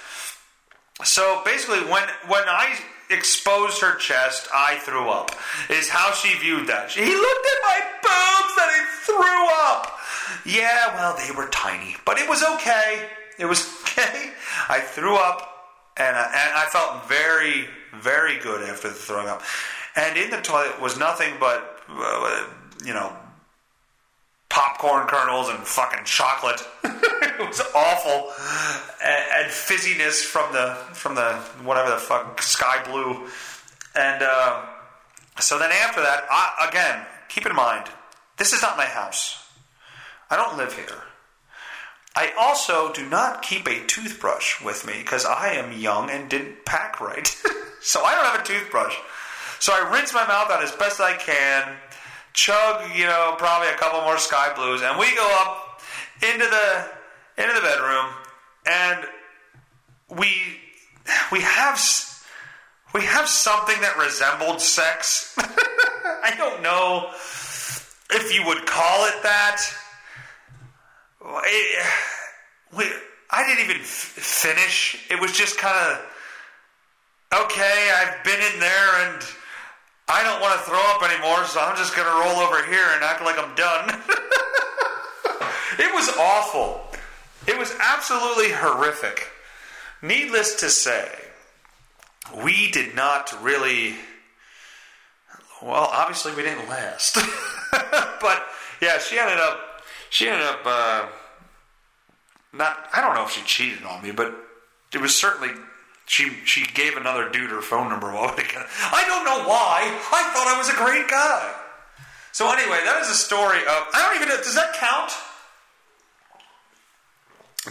So 1.04 1.42
basically, 1.44 1.80
when 1.80 2.08
when 2.26 2.44
I 2.46 2.78
exposed 3.10 3.82
her 3.82 3.96
chest, 3.96 4.48
I 4.54 4.78
threw 4.78 5.08
up. 5.08 5.32
Is 5.68 5.88
how 5.88 6.12
she 6.12 6.38
viewed 6.38 6.68
that. 6.68 6.90
He 6.90 7.00
looked 7.04 7.46
at 7.46 7.60
my 7.68 7.80
boobs 8.02 8.54
and 8.62 8.70
he 8.76 8.82
threw 9.04 9.48
up. 9.66 9.98
Yeah, 10.46 10.94
well, 10.94 11.16
they 11.16 11.30
were 11.32 11.48
tiny, 11.48 11.96
but 12.06 12.18
it 12.18 12.28
was 12.28 12.42
okay. 12.42 13.08
It 13.38 13.44
was 13.46 13.68
okay. 13.82 14.32
I 14.68 14.80
threw 14.80 15.16
up, 15.16 15.48
and 15.96 16.16
I, 16.16 16.24
and 16.24 16.54
I 16.56 16.66
felt 16.70 17.08
very, 17.08 17.66
very 18.00 18.38
good 18.38 18.68
after 18.68 18.88
the 18.88 18.94
throwing 18.94 19.28
up. 19.28 19.42
And 19.96 20.16
in 20.16 20.30
the 20.30 20.40
toilet 20.40 20.80
was 20.80 20.98
nothing 20.98 21.34
but, 21.40 21.80
uh, 21.88 22.46
you 22.84 22.94
know, 22.94 23.12
popcorn 24.48 25.06
kernels 25.06 25.48
and 25.48 25.58
fucking 25.60 26.04
chocolate. 26.04 26.60
it 26.84 27.48
was 27.48 27.60
awful, 27.74 28.32
and, 29.02 29.24
and, 29.36 29.50
fizziness 29.50 30.22
from 30.22 30.52
the 30.52 30.74
from 30.92 31.14
the 31.14 31.34
whatever 31.62 31.90
the 31.90 31.96
fuck 31.96 32.40
Skyy 32.40 32.84
Blue, 32.84 33.26
and 33.94 34.22
uh, 34.22 34.66
so 35.38 35.58
then 35.58 35.70
after 35.72 36.02
that, 36.02 36.24
I, 36.30 36.68
again, 36.68 37.06
keep 37.28 37.46
in 37.46 37.54
mind, 37.54 37.86
this 38.36 38.52
is 38.52 38.60
not 38.60 38.76
my 38.76 38.84
house. 38.84 39.42
I 40.28 40.36
don't 40.36 40.58
live 40.58 40.74
here. 40.74 41.02
I 42.14 42.32
also 42.38 42.92
do 42.92 43.08
not 43.08 43.42
keep 43.42 43.68
a 43.68 43.86
toothbrush 43.86 44.62
with 44.62 44.86
me 44.86 44.94
because 44.98 45.24
I 45.24 45.52
am 45.52 45.72
young 45.72 46.10
and 46.10 46.28
didn't 46.28 46.64
pack 46.64 47.00
right. 47.00 47.26
so 47.80 48.02
I 48.04 48.14
don't 48.14 48.24
have 48.24 48.40
a 48.40 48.44
toothbrush. 48.44 48.96
So 49.60 49.74
I 49.74 49.92
rinse 49.92 50.12
my 50.14 50.26
mouth 50.26 50.50
out 50.50 50.62
as 50.62 50.72
best 50.72 51.00
I 51.00 51.16
can 51.16 51.76
chug, 52.32 52.96
you 52.96 53.04
know, 53.04 53.34
probably 53.36 53.68
a 53.68 53.76
couple 53.76 54.00
more 54.00 54.16
Skyy 54.16 54.54
Blues, 54.56 54.80
and 54.82 54.98
we 54.98 55.14
go 55.14 55.38
up 55.42 55.82
into 56.22 56.46
the 56.46 56.88
into 57.42 57.54
the 57.54 57.60
bedroom, 57.60 58.06
and 58.66 59.06
we 60.08 60.32
we 61.30 61.40
have 61.40 61.78
we 62.94 63.02
have 63.02 63.28
something 63.28 63.78
that 63.82 63.98
resembled 63.98 64.62
sex. 64.62 65.36
I 65.38 66.34
don't 66.38 66.62
know 66.62 67.10
if 67.12 68.34
you 68.34 68.46
would 68.46 68.64
call 68.64 69.06
it 69.06 69.22
that. 69.22 69.60
It, 71.22 71.86
we, 72.76 72.84
I 73.30 73.46
didn't 73.46 73.64
even 73.64 73.82
f- 73.82 73.86
finish. 73.86 75.06
It 75.10 75.20
was 75.20 75.32
just 75.32 75.58
kind 75.58 75.76
of 75.92 77.42
okay. 77.44 77.92
I've 77.94 78.24
been 78.24 78.40
in 78.54 78.58
there 78.58 78.94
and 79.04 79.22
I 80.12 80.24
don't 80.24 80.40
want 80.40 80.58
to 80.58 80.66
throw 80.66 80.80
up 80.90 81.02
anymore, 81.08 81.44
so 81.44 81.60
I'm 81.60 81.76
just 81.76 81.94
going 81.94 82.08
to 82.08 82.14
roll 82.14 82.40
over 82.40 82.64
here 82.66 82.86
and 82.94 83.04
act 83.04 83.22
like 83.22 83.38
I'm 83.38 83.54
done. 83.54 83.88
it 85.78 85.94
was 85.94 86.08
awful. 86.18 86.82
It 87.46 87.56
was 87.56 87.72
absolutely 87.80 88.50
horrific. 88.50 89.28
Needless 90.02 90.56
to 90.60 90.70
say, 90.70 91.08
we 92.42 92.70
did 92.70 92.94
not 92.94 93.32
really 93.42 93.94
Well, 95.62 95.88
obviously 95.92 96.34
we 96.34 96.42
didn't 96.42 96.68
last. 96.68 97.14
but 98.20 98.46
yeah, 98.80 98.98
she 98.98 99.18
ended 99.18 99.38
up 99.38 99.60
she 100.10 100.28
ended 100.28 100.46
up 100.46 100.60
uh, 100.64 101.06
not. 102.52 102.88
I 102.92 103.00
don't 103.00 103.14
know 103.14 103.24
if 103.24 103.30
she 103.30 103.42
cheated 103.42 103.84
on 103.84 104.02
me, 104.02 104.10
but 104.10 104.34
it 104.92 105.00
was 105.00 105.14
certainly 105.14 105.54
she. 106.10 106.36
She 106.44 106.66
gave 106.74 106.96
another 106.96 107.30
dude 107.30 107.50
her 107.50 107.62
phone 107.62 107.88
number. 107.88 108.08
I 108.10 109.04
don't 109.06 109.24
know 109.24 109.48
why. 109.48 109.86
I 109.86 110.22
thought 110.34 110.48
I 110.48 110.58
was 110.58 110.68
a 110.68 110.74
great 110.74 111.08
guy. 111.08 111.54
So 112.32 112.50
anyway, 112.50 112.80
that 112.84 113.00
is 113.00 113.08
a 113.08 113.14
story 113.14 113.58
of. 113.58 113.86
I 113.94 114.02
don't 114.04 114.16
even 114.16 114.28
know. 114.28 114.36
Does 114.42 114.56
that 114.56 114.74
count? 114.74 115.12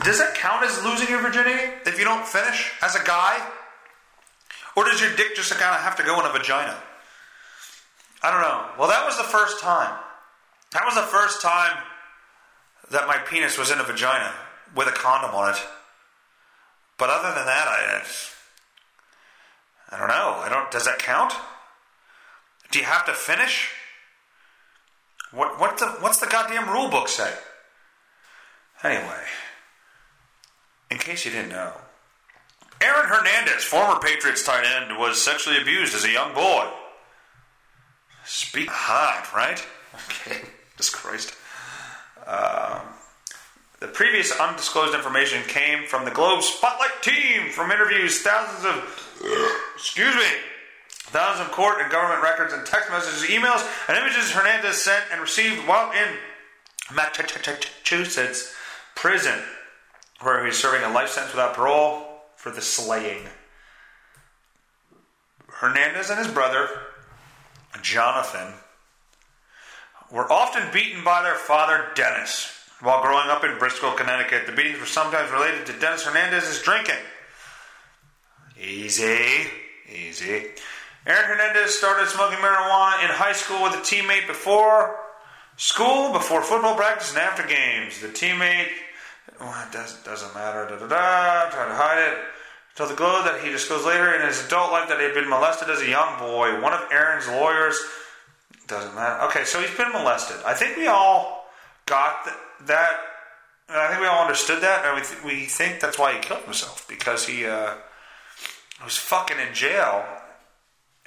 Does 0.06 0.20
that 0.20 0.36
count 0.36 0.64
as 0.64 0.82
losing 0.86 1.10
your 1.10 1.22
virginity 1.22 1.68
if 1.86 2.00
you 2.00 2.06
don't 2.06 2.26
finish 2.26 2.72
as 2.82 2.96
a 2.96 3.04
guy? 3.04 3.46
Or 4.78 4.86
does 4.86 5.02
your 5.02 5.14
dick 5.18 5.36
just 5.36 5.52
kind 5.52 5.76
of 5.76 5.82
have 5.82 5.98
to 5.98 6.04
go 6.04 6.18
in 6.22 6.26
a 6.26 6.32
vagina? 6.32 6.78
I 8.24 8.32
don't 8.32 8.42
know. 8.42 8.66
Well, 8.80 8.88
that 8.88 9.06
was 9.06 9.18
the 9.18 9.24
first 9.24 9.60
time. 9.60 10.00
That 10.72 10.86
was 10.86 10.96
the 10.96 11.02
first 11.02 11.42
time 11.42 11.76
that 12.92 13.06
my 13.06 13.18
penis 13.18 13.58
was 13.58 13.70
in 13.70 13.80
a 13.80 13.84
vagina 13.84 14.34
with 14.76 14.88
a 14.88 14.92
condom 14.92 15.36
on 15.36 15.56
it. 15.56 15.60
But 17.00 17.10
other 17.10 17.34
than 17.34 17.46
that, 17.46 17.68
I, 17.68 18.04
I 19.92 19.98
don't 19.98 20.10
know. 20.10 20.36
I 20.44 20.50
don't. 20.50 20.70
Does 20.70 20.86
that 20.86 21.00
count? 21.00 21.34
Do 22.72 22.78
you 22.78 22.86
have 22.86 23.06
to 23.06 23.14
finish? 23.14 23.72
What 25.32 25.60
what 25.60 25.78
the 25.78 25.88
what's 26.02 26.20
the 26.20 26.28
goddamn 26.28 26.70
rule 26.70 26.90
book 26.90 27.08
say? 27.08 27.34
Anyway, 28.84 29.24
in 30.92 30.98
case 30.98 31.26
you 31.26 31.32
didn't 31.32 31.50
know, 31.50 31.72
Aaron 32.82 33.08
Hernandez, 33.08 33.64
former 33.64 34.00
Patriots 34.00 34.44
tight 34.44 34.66
end, 34.66 34.98
was 34.98 35.22
sexually 35.22 35.60
abused 35.62 35.96
as 35.96 36.04
a 36.04 36.12
young 36.12 36.34
boy. 36.34 36.70
Speak 38.26 38.70
hot, 38.70 39.34
right? 39.34 39.66
Okay, 40.12 40.38
just 40.78 40.94
Christ. 40.94 41.34
Um, 42.28 42.69
the 43.80 43.88
previous 43.88 44.38
undisclosed 44.38 44.94
information 44.94 45.42
came 45.48 45.86
from 45.86 46.04
the 46.04 46.12
Globe 46.12 46.44
Spotlight 46.44 47.02
team 47.02 47.50
from 47.50 47.72
interviews, 47.72 48.22
thousands 48.22 48.66
of, 48.66 49.56
excuse 49.76 50.14
me, 50.16 50.28
thousands 50.88 51.48
of 51.48 51.54
court 51.54 51.82
and 51.82 51.90
government 51.92 52.22
records 52.22 52.54
and 52.54 52.66
text 52.66 52.90
messages, 52.90 53.30
emails, 53.30 53.66
and 53.88 53.98
images 53.98 54.32
Hernandez 54.32 54.82
sent 54.82 55.06
and 55.12 55.22
received 55.22 55.66
while 55.68 55.92
in 55.92 56.16
Massachusetts 56.94 58.54
prison, 58.96 59.40
where 60.22 60.42
he 60.42 60.48
he's 60.48 60.58
serving 60.58 60.84
a 60.84 60.94
life 60.94 61.10
sentence 61.10 61.34
without 61.34 61.54
parole 61.54 62.06
for 62.36 62.52
the 62.52 62.62
slaying. 62.62 63.28
Hernandez 65.48 66.10
and 66.10 66.20
his 66.20 66.28
brother, 66.28 66.70
Jonathan, 67.82 68.54
were 70.12 70.32
often 70.32 70.64
beaten 70.74 71.04
by 71.04 71.22
their 71.22 71.36
father, 71.36 71.88
Dennis. 71.96 72.59
While 72.82 73.02
growing 73.02 73.30
up 73.30 73.44
in 73.44 73.58
Bristol, 73.58 73.92
Connecticut, 73.92 74.46
the 74.46 74.54
beatings 74.54 74.80
were 74.80 74.86
sometimes 74.86 75.32
related 75.32 75.66
to 75.66 75.74
Dennis 75.80 76.04
Hernandez's 76.04 76.62
drinking. 76.62 76.96
Easy, 78.58 79.48
easy. 79.94 80.46
Aaron 81.06 81.26
Hernandez 81.26 81.78
started 81.78 82.08
smoking 82.08 82.40
marijuana 82.40 83.04
in 83.04 83.10
high 83.10 83.34
school 83.34 83.64
with 83.64 83.74
a 83.74 83.78
teammate 83.78 84.28
before 84.28 84.96
school, 85.58 86.14
before 86.14 86.42
football 86.42 86.76
practice, 86.76 87.10
and 87.12 87.20
after 87.20 87.46
games. 87.46 88.00
The 88.00 88.08
teammate, 88.08 88.70
well, 89.40 89.56
it 89.68 89.74
doesn't, 89.74 90.06
doesn't 90.06 90.34
matter, 90.34 90.66
da 90.70 90.78
da 90.78 90.88
da, 90.88 91.50
tried 91.50 91.68
to 91.68 91.76
hide 91.76 92.14
it. 92.14 92.18
Told 92.76 92.92
the 92.92 92.96
Globe 92.96 93.26
that 93.26 93.42
he 93.44 93.50
disclosed 93.50 93.86
later 93.86 94.14
in 94.14 94.26
his 94.26 94.46
adult 94.46 94.72
life 94.72 94.88
that 94.88 95.00
he 95.00 95.04
had 95.04 95.14
been 95.14 95.30
molested 95.30 95.70
as 95.70 95.82
a 95.82 95.88
young 95.88 96.18
boy. 96.18 96.62
One 96.62 96.72
of 96.72 96.88
Aaron's 96.92 97.28
lawyers 97.28 97.78
doesn't 98.68 98.96
matter. 98.96 99.22
Okay, 99.26 99.44
so 99.44 99.60
he's 99.60 99.76
been 99.76 99.92
molested. 99.92 100.38
I 100.46 100.54
think 100.54 100.78
we 100.78 100.88
all 100.88 101.39
got 101.90 102.24
th- 102.24 102.36
that. 102.68 102.92
I 103.68 103.88
think 103.90 104.02
we 104.02 104.08
all 104.08 104.22
understood 104.22 104.62
that, 104.62 104.86
and 104.86 104.96
we, 104.96 105.06
th- 105.06 105.24
we 105.24 105.46
think 105.46 105.80
that's 105.80 106.00
why 106.00 106.14
he 106.14 106.20
killed 106.20 106.44
himself 106.44 106.88
because 106.88 107.28
he 107.28 107.46
uh, 107.46 107.76
was 108.84 108.98
fucking 108.98 109.38
in 109.38 109.54
jail, 109.54 110.06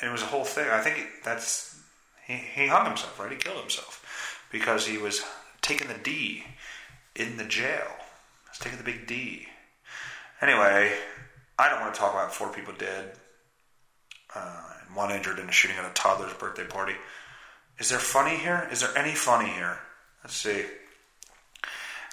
and 0.01 0.09
it 0.09 0.13
was 0.13 0.23
a 0.23 0.27
whole 0.27 0.45
thing. 0.45 0.69
I 0.69 0.81
think 0.81 1.09
that's 1.25 1.81
he, 2.27 2.35
he 2.35 2.67
hung 2.69 2.87
himself, 2.87 3.19
right? 3.19 3.33
He 3.33 3.39
killed 3.39 3.61
himself 3.61 4.47
because 4.53 4.87
he 4.87 4.99
was 4.99 5.25
taking 5.61 5.89
the 5.89 5.99
D 6.03 6.45
in 7.17 7.37
the 7.37 7.45
jail. 7.45 7.89
He 7.89 8.51
was 8.51 8.59
taking 8.61 8.79
the 8.79 8.85
big 8.85 9.07
D. 9.07 9.47
Anyway, 10.41 10.93
I 11.59 11.69
don't 11.69 11.81
want 11.81 11.95
to 11.95 12.01
talk 12.01 12.13
about 12.13 12.35
four 12.35 12.49
people 12.49 12.75
dead 12.77 13.13
uh, 14.35 14.63
and 14.87 14.97
one 14.97 15.11
injured 15.11 15.39
in 15.39 15.49
a 15.49 15.53
shooting 15.53 15.77
at 15.77 15.89
a 15.89 15.95
toddler's 15.95 16.35
birthday 16.35 16.65
party. 16.65 16.95
Is 17.79 17.91
there 17.91 17.99
funny 17.99 18.37
here? 18.37 18.69
Is 18.71 18.81
there 18.81 18.97
any 18.97 19.15
funny 19.15 19.49
here? 19.51 19.79
Let's 20.23 20.35
see. 20.35 20.65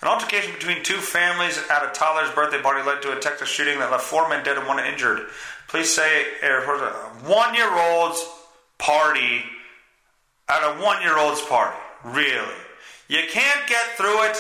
An 0.02 0.08
altercation 0.08 0.54
between 0.54 0.84
two 0.84 0.98
families 0.98 1.60
at 1.70 1.84
a 1.84 1.92
toddler's 1.94 2.34
birthday 2.34 2.62
party 2.62 2.88
led 2.88 3.02
to 3.02 3.18
a 3.18 3.20
Texas 3.20 3.50
shooting 3.50 3.80
that 3.80 3.92
left 3.92 4.06
four 4.06 4.30
men 4.30 4.44
dead 4.44 4.58
and 4.58 4.68
one 4.68 4.84
injured. 4.84 5.28
Police 5.68 5.94
say 5.94 6.26
er, 6.42 6.64
a 6.64 7.30
one 7.30 7.54
year 7.54 7.72
old's 7.72 8.26
party 8.78 9.44
at 10.48 10.64
a 10.64 10.82
one 10.82 11.02
year 11.02 11.18
old's 11.18 11.42
party. 11.42 11.78
Really? 12.04 12.56
You 13.08 13.20
can't 13.30 13.68
get 13.68 13.86
through 13.98 14.24
it? 14.24 14.38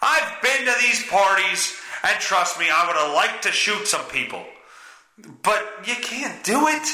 I've 0.00 0.42
been 0.42 0.66
to 0.66 0.74
these 0.80 1.04
parties, 1.08 1.74
and 2.04 2.20
trust 2.20 2.60
me, 2.60 2.66
I 2.70 2.86
would 2.86 2.96
have 2.96 3.14
liked 3.14 3.42
to 3.44 3.52
shoot 3.52 3.88
some 3.88 4.04
people. 4.06 4.44
But 5.42 5.64
you 5.86 5.94
can't 5.96 6.44
do 6.44 6.68
it. 6.68 6.86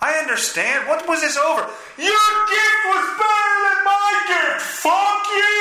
I 0.00 0.18
understand. 0.22 0.88
What 0.88 1.08
was 1.08 1.20
this 1.20 1.36
over? 1.36 1.62
Your 1.98 2.26
gift 2.46 2.80
was 2.86 3.06
better 3.18 3.56
than 3.66 3.78
my 3.84 4.10
gift. 4.28 4.62
Fuck 4.86 5.22
you. 5.34 5.58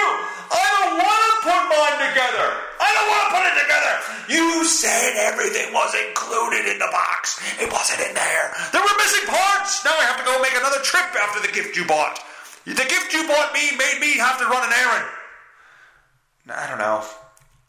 I 0.54 0.66
don't 0.78 0.96
want 1.02 1.22
to 1.26 1.34
put 1.42 1.62
mine 1.72 1.98
together. 2.14 2.48
I 2.78 2.90
don't 2.94 2.95
want 3.08 3.24
to 3.28 3.32
put 3.38 3.46
it 3.46 3.56
together. 3.62 3.94
You 4.30 4.66
said 4.66 5.16
everything 5.18 5.74
was 5.74 5.94
included 5.94 6.66
in 6.66 6.80
the 6.80 6.90
box. 6.92 7.40
It 7.62 7.72
wasn't 7.72 8.02
in 8.02 8.14
there. 8.14 8.54
There 8.74 8.82
were 8.82 8.98
missing 8.98 9.26
parts. 9.28 9.86
Now 9.86 9.94
I 9.94 10.06
have 10.10 10.18
to 10.18 10.26
go 10.26 10.42
make 10.42 10.56
another 10.58 10.82
trip 10.82 11.14
after 11.16 11.42
the 11.46 11.54
gift 11.54 11.78
you 11.78 11.86
bought. 11.86 12.20
The 12.66 12.74
gift 12.74 13.14
you 13.14 13.28
bought 13.28 13.54
me 13.54 13.78
made 13.78 14.00
me 14.02 14.18
have 14.18 14.40
to 14.40 14.46
run 14.46 14.66
an 14.66 14.74
errand. 14.74 15.08
I 16.50 16.68
don't 16.70 16.80
know. 16.80 17.04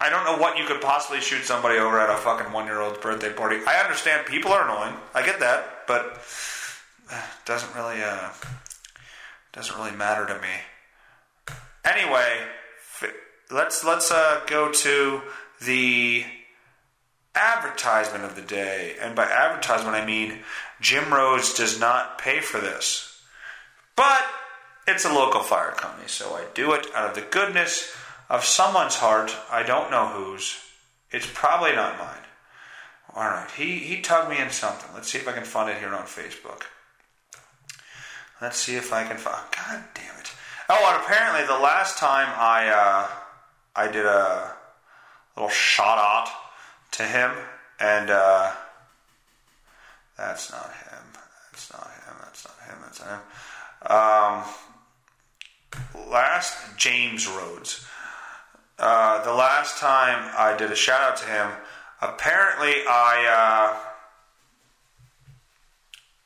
I 0.01 0.11
don't 0.11 0.25
know 0.25 0.37
what 0.37 0.59
you 0.59 0.64
could 0.66 0.81
possibly 0.81 1.20
shoot 1.20 1.44
somebody 1.44 1.79
over 1.79 1.99
at 1.99 2.11
a 2.11 2.16
fucking 2.16 2.53
one 2.53 2.66
year 2.66 2.81
old's 2.81 2.99
birthday 2.99 3.33
party. 3.33 3.59
I 3.66 3.81
understand 3.81 4.27
people 4.27 4.53
are 4.53 4.64
annoying. 4.64 4.94
I 5.14 5.25
get 5.25 5.40
that, 5.40 5.87
but 5.87 6.22
doesn't 7.46 7.75
really 7.75 8.03
uh, 8.03 8.29
doesn't 9.53 9.77
really 9.77 9.96
matter 9.96 10.27
to 10.27 10.35
me. 10.40 11.57
Anyway, 11.85 12.38
let's 13.50 13.85
let's 13.85 14.11
uh, 14.11 14.40
go 14.46 14.72
to 14.72 15.22
the 15.62 16.24
advertisement 17.35 18.24
of 18.24 18.37
the 18.37 18.42
day, 18.42 18.96
and 19.00 19.14
by 19.14 19.24
advertisement 19.24 19.96
I 19.96 20.04
mean 20.04 20.38
Jim 20.80 21.12
Rose 21.12 21.54
does 21.54 21.78
not 21.78 22.18
pay 22.18 22.40
for 22.40 22.61
this, 22.61 23.20
but 23.94 24.22
it's 24.87 25.04
a 25.04 25.12
local 25.12 25.42
fire 25.42 25.72
company, 25.72 26.09
so 26.09 26.35
I 26.35 26.44
do 26.54 26.72
it 26.72 26.87
out 26.94 27.11
of 27.11 27.14
the 27.14 27.28
goodness 27.30 27.94
of 28.28 28.44
someone's 28.44 28.96
heart. 28.96 29.35
I 29.50 29.62
don't 29.62 29.90
know 29.90 30.06
whose. 30.06 30.56
It's 31.11 31.28
probably 31.32 31.72
not 31.74 31.98
mine. 31.98 32.26
All 33.14 33.24
right, 33.24 33.50
he 33.52 33.78
he 33.78 34.00
tugged 34.00 34.30
me 34.30 34.38
in 34.38 34.50
something. 34.50 34.90
Let's 34.94 35.11
see 35.11 35.18
if 35.18 35.28
I 35.28 35.32
can 35.32 35.44
find 35.44 35.70
it 35.70 35.78
here 35.78 35.94
on 35.94 36.04
Facebook. 36.04 36.62
Let's 38.40 38.59
see 38.59 38.76
if 38.76 38.92
I 38.92 39.04
can 39.04 39.16
find. 39.16 39.42
God 39.56 39.85
damn 39.94 40.18
it! 40.18 40.30
Oh, 40.68 40.92
and 40.92 41.02
apparently 41.02 41.46
the 41.46 41.62
last 41.62 41.96
time 41.96 42.28
I 42.37 42.68
uh, 42.68 43.09
I 43.76 43.88
did 43.88 44.06
a 44.06 44.52
little 45.36 45.50
shout 45.50 45.98
out 45.98 46.28
to 46.92 47.02
him, 47.02 47.32
and 47.78 48.10
uh, 48.10 48.52
that's 50.16 50.50
not 50.50 50.64
him. 50.64 51.04
That's 51.52 51.72
not 51.72 51.84
him. 51.84 52.14
That's 52.22 52.46
not 52.46 52.56
him. 52.68 52.78
That's 52.82 53.00
not 53.00 53.10
him. 53.10 53.22
Um, 55.98 56.10
last 56.10 56.76
James 56.76 57.26
Rhodes. 57.26 57.86
Uh, 58.78 59.24
the 59.24 59.32
last 59.32 59.78
time 59.78 60.30
I 60.36 60.56
did 60.56 60.70
a 60.70 60.76
shout 60.76 61.00
out 61.00 61.16
to 61.18 61.26
him, 61.26 61.50
apparently 62.00 62.74
I 62.88 63.72
uh, 63.72 63.76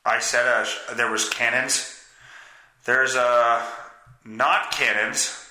I 0.04 0.18
said 0.18 0.46
a, 0.46 0.94
there 0.94 1.10
was 1.10 1.28
cannons 1.28 2.00
there's 2.84 3.14
uh, 3.14 3.62
not 4.24 4.72
cannons. 4.72 5.46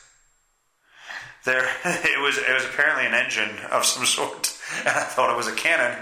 There, 1.45 1.69
it 1.85 2.21
was 2.21 2.37
it 2.37 2.53
was 2.53 2.65
apparently 2.65 3.05
an 3.05 3.13
engine 3.13 3.57
of 3.71 3.85
some 3.85 4.05
sort, 4.05 4.57
and 4.79 4.87
I 4.95 5.03
thought 5.03 5.31
it 5.31 5.37
was 5.37 5.47
a 5.47 5.55
cannon. 5.55 5.97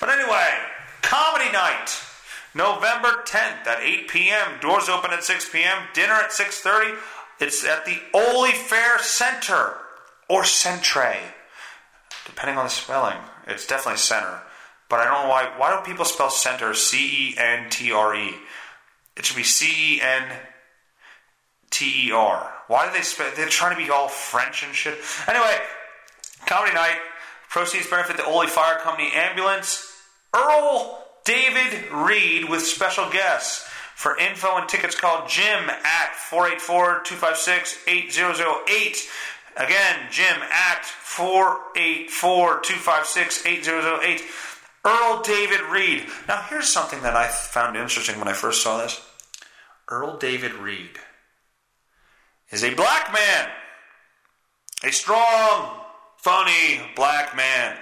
But 0.00 0.10
anyway, 0.10 0.48
comedy 1.02 1.50
night, 1.52 1.90
November 2.54 3.22
10th 3.24 3.66
at 3.66 3.82
8 3.82 4.08
p.m. 4.08 4.60
Doors 4.60 4.88
open 4.88 5.12
at 5.12 5.24
6 5.24 5.50
p.m. 5.50 5.84
Dinner 5.94 6.12
at 6.12 6.30
6:30. 6.30 6.96
It's 7.40 7.64
at 7.64 7.84
the 7.84 8.00
Oley 8.14 8.52
Fair 8.52 8.98
Center 8.98 9.74
or 10.28 10.44
Centre, 10.44 11.14
depending 12.26 12.58
on 12.58 12.64
the 12.64 12.70
spelling. 12.70 13.18
It's 13.46 13.66
definitely 13.66 13.98
center, 13.98 14.42
but 14.88 15.00
I 15.00 15.04
don't 15.04 15.24
know 15.24 15.28
why. 15.28 15.52
Why 15.56 15.70
don't 15.70 15.84
people 15.84 16.04
spell 16.04 16.30
center 16.30 16.74
C 16.74 17.32
E 17.32 17.34
N 17.38 17.70
T 17.70 17.92
R 17.92 18.14
E? 18.14 18.34
It 19.16 19.24
should 19.24 19.36
be 19.36 19.42
C 19.42 19.96
E 19.96 20.00
N 20.00 20.24
T 21.70 22.08
E 22.08 22.12
R. 22.12 22.57
Why 22.68 22.86
do 22.86 22.92
they 22.92 23.02
spend? 23.02 23.36
They're 23.36 23.48
trying 23.48 23.76
to 23.76 23.82
be 23.82 23.90
all 23.90 24.08
French 24.08 24.62
and 24.62 24.74
shit. 24.74 24.98
Anyway, 25.26 25.58
comedy 26.46 26.74
night. 26.74 26.98
Proceeds 27.48 27.88
benefit 27.88 28.18
the 28.18 28.26
Oley 28.26 28.46
Fire 28.46 28.78
Company 28.78 29.10
ambulance. 29.14 29.90
Earl 30.36 31.02
David 31.24 31.90
Reed 31.90 32.48
with 32.48 32.62
special 32.62 33.10
guests. 33.10 33.66
For 33.94 34.16
info 34.16 34.56
and 34.56 34.68
tickets, 34.68 34.94
call 34.94 35.26
Jim 35.26 35.68
at 35.68 36.14
484 36.14 37.00
256 37.02 37.78
8008. 37.88 39.08
Again, 39.56 39.96
Jim 40.10 40.36
at 40.52 40.84
484 40.84 42.60
256 42.60 43.46
8008. 43.46 44.22
Earl 44.84 45.22
David 45.22 45.60
Reed. 45.62 46.06
Now, 46.28 46.42
here's 46.48 46.68
something 46.68 47.02
that 47.02 47.16
I 47.16 47.26
found 47.26 47.76
interesting 47.76 48.18
when 48.18 48.28
I 48.28 48.34
first 48.34 48.62
saw 48.62 48.78
this 48.78 49.04
Earl 49.88 50.16
David 50.16 50.52
Reed 50.54 50.98
is 52.50 52.64
a 52.64 52.74
black 52.74 53.12
man, 53.12 53.48
a 54.84 54.92
strong, 54.92 55.80
funny 56.16 56.80
black 56.96 57.36
man 57.36 57.76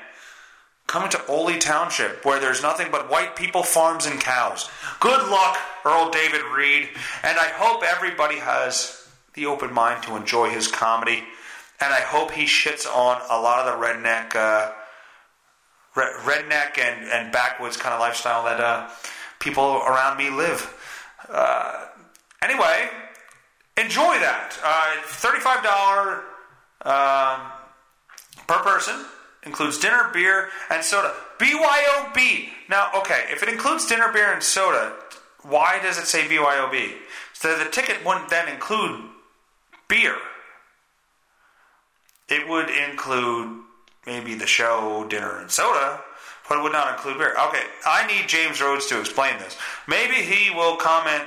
coming 0.87 1.11
to 1.11 1.27
Oley 1.27 1.59
Township, 1.59 2.25
where 2.25 2.39
there's 2.39 2.63
nothing 2.63 2.89
but 2.91 3.11
white 3.11 3.35
people, 3.35 3.63
farms, 3.63 4.07
and 4.07 4.21
cows. 4.21 4.71
Good 5.01 5.29
luck, 5.29 5.59
Earl 5.85 6.11
David 6.11 6.43
Reed, 6.57 6.89
and 7.23 7.39
I 7.39 7.49
hope 7.49 7.83
everybody 7.83 8.39
has 8.39 9.09
the 9.35 9.47
open 9.47 9.73
mind 9.73 10.05
to 10.05 10.17
enjoy 10.17 10.49
his 10.51 10.69
comedy, 10.69 11.25
and 11.81 11.93
I 11.93 12.01
hope 12.01 12.31
he 12.31 12.45
shits 12.45 12.87
on 12.87 13.21
a 13.29 13.41
lot 13.41 13.67
of 13.67 13.67
the 13.67 13.87
redneck, 13.87 14.35
uh, 14.37 14.73
re- 15.97 16.15
redneck 16.23 16.79
and, 16.79 17.11
and 17.11 17.33
backwoods 17.33 17.77
kind 17.77 17.93
of 17.93 18.01
lifestyle 18.01 18.45
that 18.45 18.61
uh, 18.61 18.89
people 19.41 19.65
around 19.65 20.17
me 20.17 20.31
live. 20.31 20.73
Uh, 21.29 21.87
anyway, 22.43 22.89
enjoy 23.77 24.19
that. 24.19 24.59
Uh, 24.62 24.97
$35 25.07 26.23
um, 26.87 27.53
per 28.47 28.59
person 28.62 29.05
includes 29.45 29.79
dinner, 29.79 30.11
beer, 30.12 30.49
and 30.71 30.85
soda. 30.85 31.15
BYOB. 31.39 32.49
Now, 32.69 32.91
okay, 32.97 33.25
if 33.31 33.43
it 33.43 33.49
includes 33.49 33.87
dinner, 33.87 34.12
beer, 34.12 34.33
and 34.33 34.43
soda, 34.43 34.93
why 35.43 35.81
does 35.83 35.99
it 35.99 36.07
say 36.07 36.27
BYOB? 36.27 36.93
So 37.33 37.57
the 37.57 37.71
ticket 37.71 38.05
wouldn't 38.05 38.29
then 38.29 38.49
include 38.49 39.03
beer. 39.89 40.17
It 42.29 42.49
would 42.49 42.69
include 42.71 43.62
maybe 44.07 44.35
the 44.35 44.47
show, 44.47 45.07
dinner, 45.09 45.39
and 45.39 45.51
soda, 45.51 46.01
but 46.49 46.59
it 46.59 46.62
would 46.62 46.73
not 46.73 46.95
include 46.95 47.19
beer. 47.19 47.35
Okay, 47.39 47.62
I 47.85 48.07
need 48.07 48.29
James 48.29 48.61
Rhodes 48.61 48.87
to 48.87 48.99
explain 48.99 49.39
this. 49.39 49.57
Maybe 49.87 50.15
he 50.15 50.51
will 50.51 50.77
comment 50.77 51.25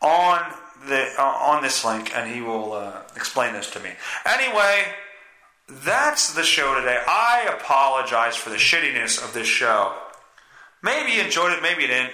on 0.00 0.52
the 0.88 1.12
uh, 1.18 1.22
on 1.22 1.62
this 1.62 1.84
link 1.84 2.16
and 2.16 2.32
he 2.32 2.40
will 2.40 2.72
uh, 2.72 3.02
explain 3.16 3.52
this 3.52 3.70
to 3.70 3.80
me. 3.80 3.90
Anyway, 4.24 4.84
that's 5.68 6.34
the 6.34 6.42
show 6.42 6.74
today. 6.74 6.98
I 7.06 7.48
apologize 7.58 8.36
for 8.36 8.50
the 8.50 8.56
shittiness 8.56 9.22
of 9.22 9.32
this 9.32 9.46
show. 9.46 9.94
Maybe 10.82 11.12
you 11.12 11.22
enjoyed 11.22 11.52
it, 11.52 11.62
maybe 11.62 11.82
you 11.82 11.88
didn't. 11.88 12.12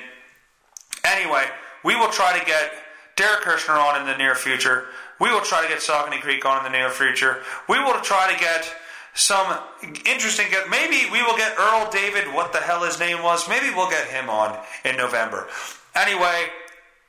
Anyway, 1.05 1.45
we 1.85 1.97
will 1.97 2.11
try 2.11 2.39
to 2.39 2.45
get 2.45 2.73
Derek 3.17 3.41
Kirshner 3.41 3.77
on 3.77 4.01
in 4.01 4.07
the 4.07 4.17
near 4.17 4.35
future. 4.35 4.87
We 5.21 5.31
will 5.31 5.41
try 5.41 5.63
to 5.63 5.69
get 5.69 5.79
Saucony 5.79 6.21
Creek 6.21 6.45
on 6.45 6.65
in 6.65 6.73
the 6.73 6.79
near 6.79 6.91
future. 6.91 7.39
We 7.69 7.79
will 7.81 8.01
try 8.03 8.33
to 8.33 8.39
get 8.39 8.73
some 9.15 9.59
interesting. 10.07 10.47
Maybe 10.71 11.11
we 11.11 11.23
will 11.23 11.37
get 11.37 11.59
Earl 11.59 11.91
David, 11.91 12.33
what 12.33 12.53
the 12.53 12.59
hell 12.59 12.85
his 12.85 13.01
name 13.01 13.23
was. 13.23 13.49
Maybe 13.49 13.75
we'll 13.75 13.91
get 13.91 14.07
him 14.07 14.31
on 14.31 14.57
in 14.85 14.97
November. 14.97 15.49
Anyway, 15.95 16.47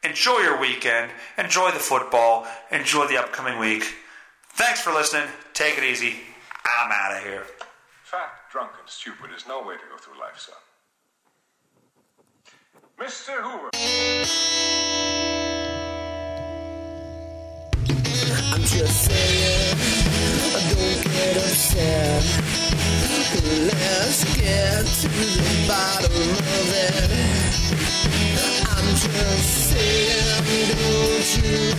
enjoy 0.03 0.39
your 0.39 0.59
weekend. 0.59 1.11
Enjoy 1.37 1.71
the 1.71 1.79
football. 1.79 2.47
Enjoy 2.71 3.07
the 3.07 3.17
upcoming 3.17 3.59
week. 3.59 3.83
Thanks 4.51 4.81
for 4.81 4.91
listening. 4.93 5.27
Take 5.53 5.77
it 5.77 5.83
easy. 5.83 6.15
I'm 6.65 6.91
out 6.91 7.17
of 7.17 7.23
here. 7.23 7.45
Fat, 8.03 8.31
drunk, 8.51 8.71
and 8.79 8.89
stupid 8.89 9.31
is 9.35 9.47
no 9.47 9.61
way 9.61 9.75
to 9.75 9.81
go 9.89 9.97
through 9.97 10.19
life, 10.19 10.37
son. 10.37 10.55
Mr. 12.99 13.41
Hoover. 13.41 13.69
I'm 18.51 18.61
just 18.61 19.05
saying, 19.05 19.77
don't 20.73 21.03
get 21.03 21.37
upset. 21.37 22.23
Let's 23.41 24.23
get 24.35 24.85
to 24.85 25.07
the 25.07 25.67
bottom 25.67 26.11
of 26.11 26.73
it. 26.73 28.18
I'm 28.81 28.95
just 28.95 29.69
saying, 29.69 30.69
don't 30.69 31.37
you. 31.37 31.69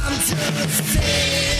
I'm 0.00 0.14
just 0.18 0.84
saying. 0.92 1.57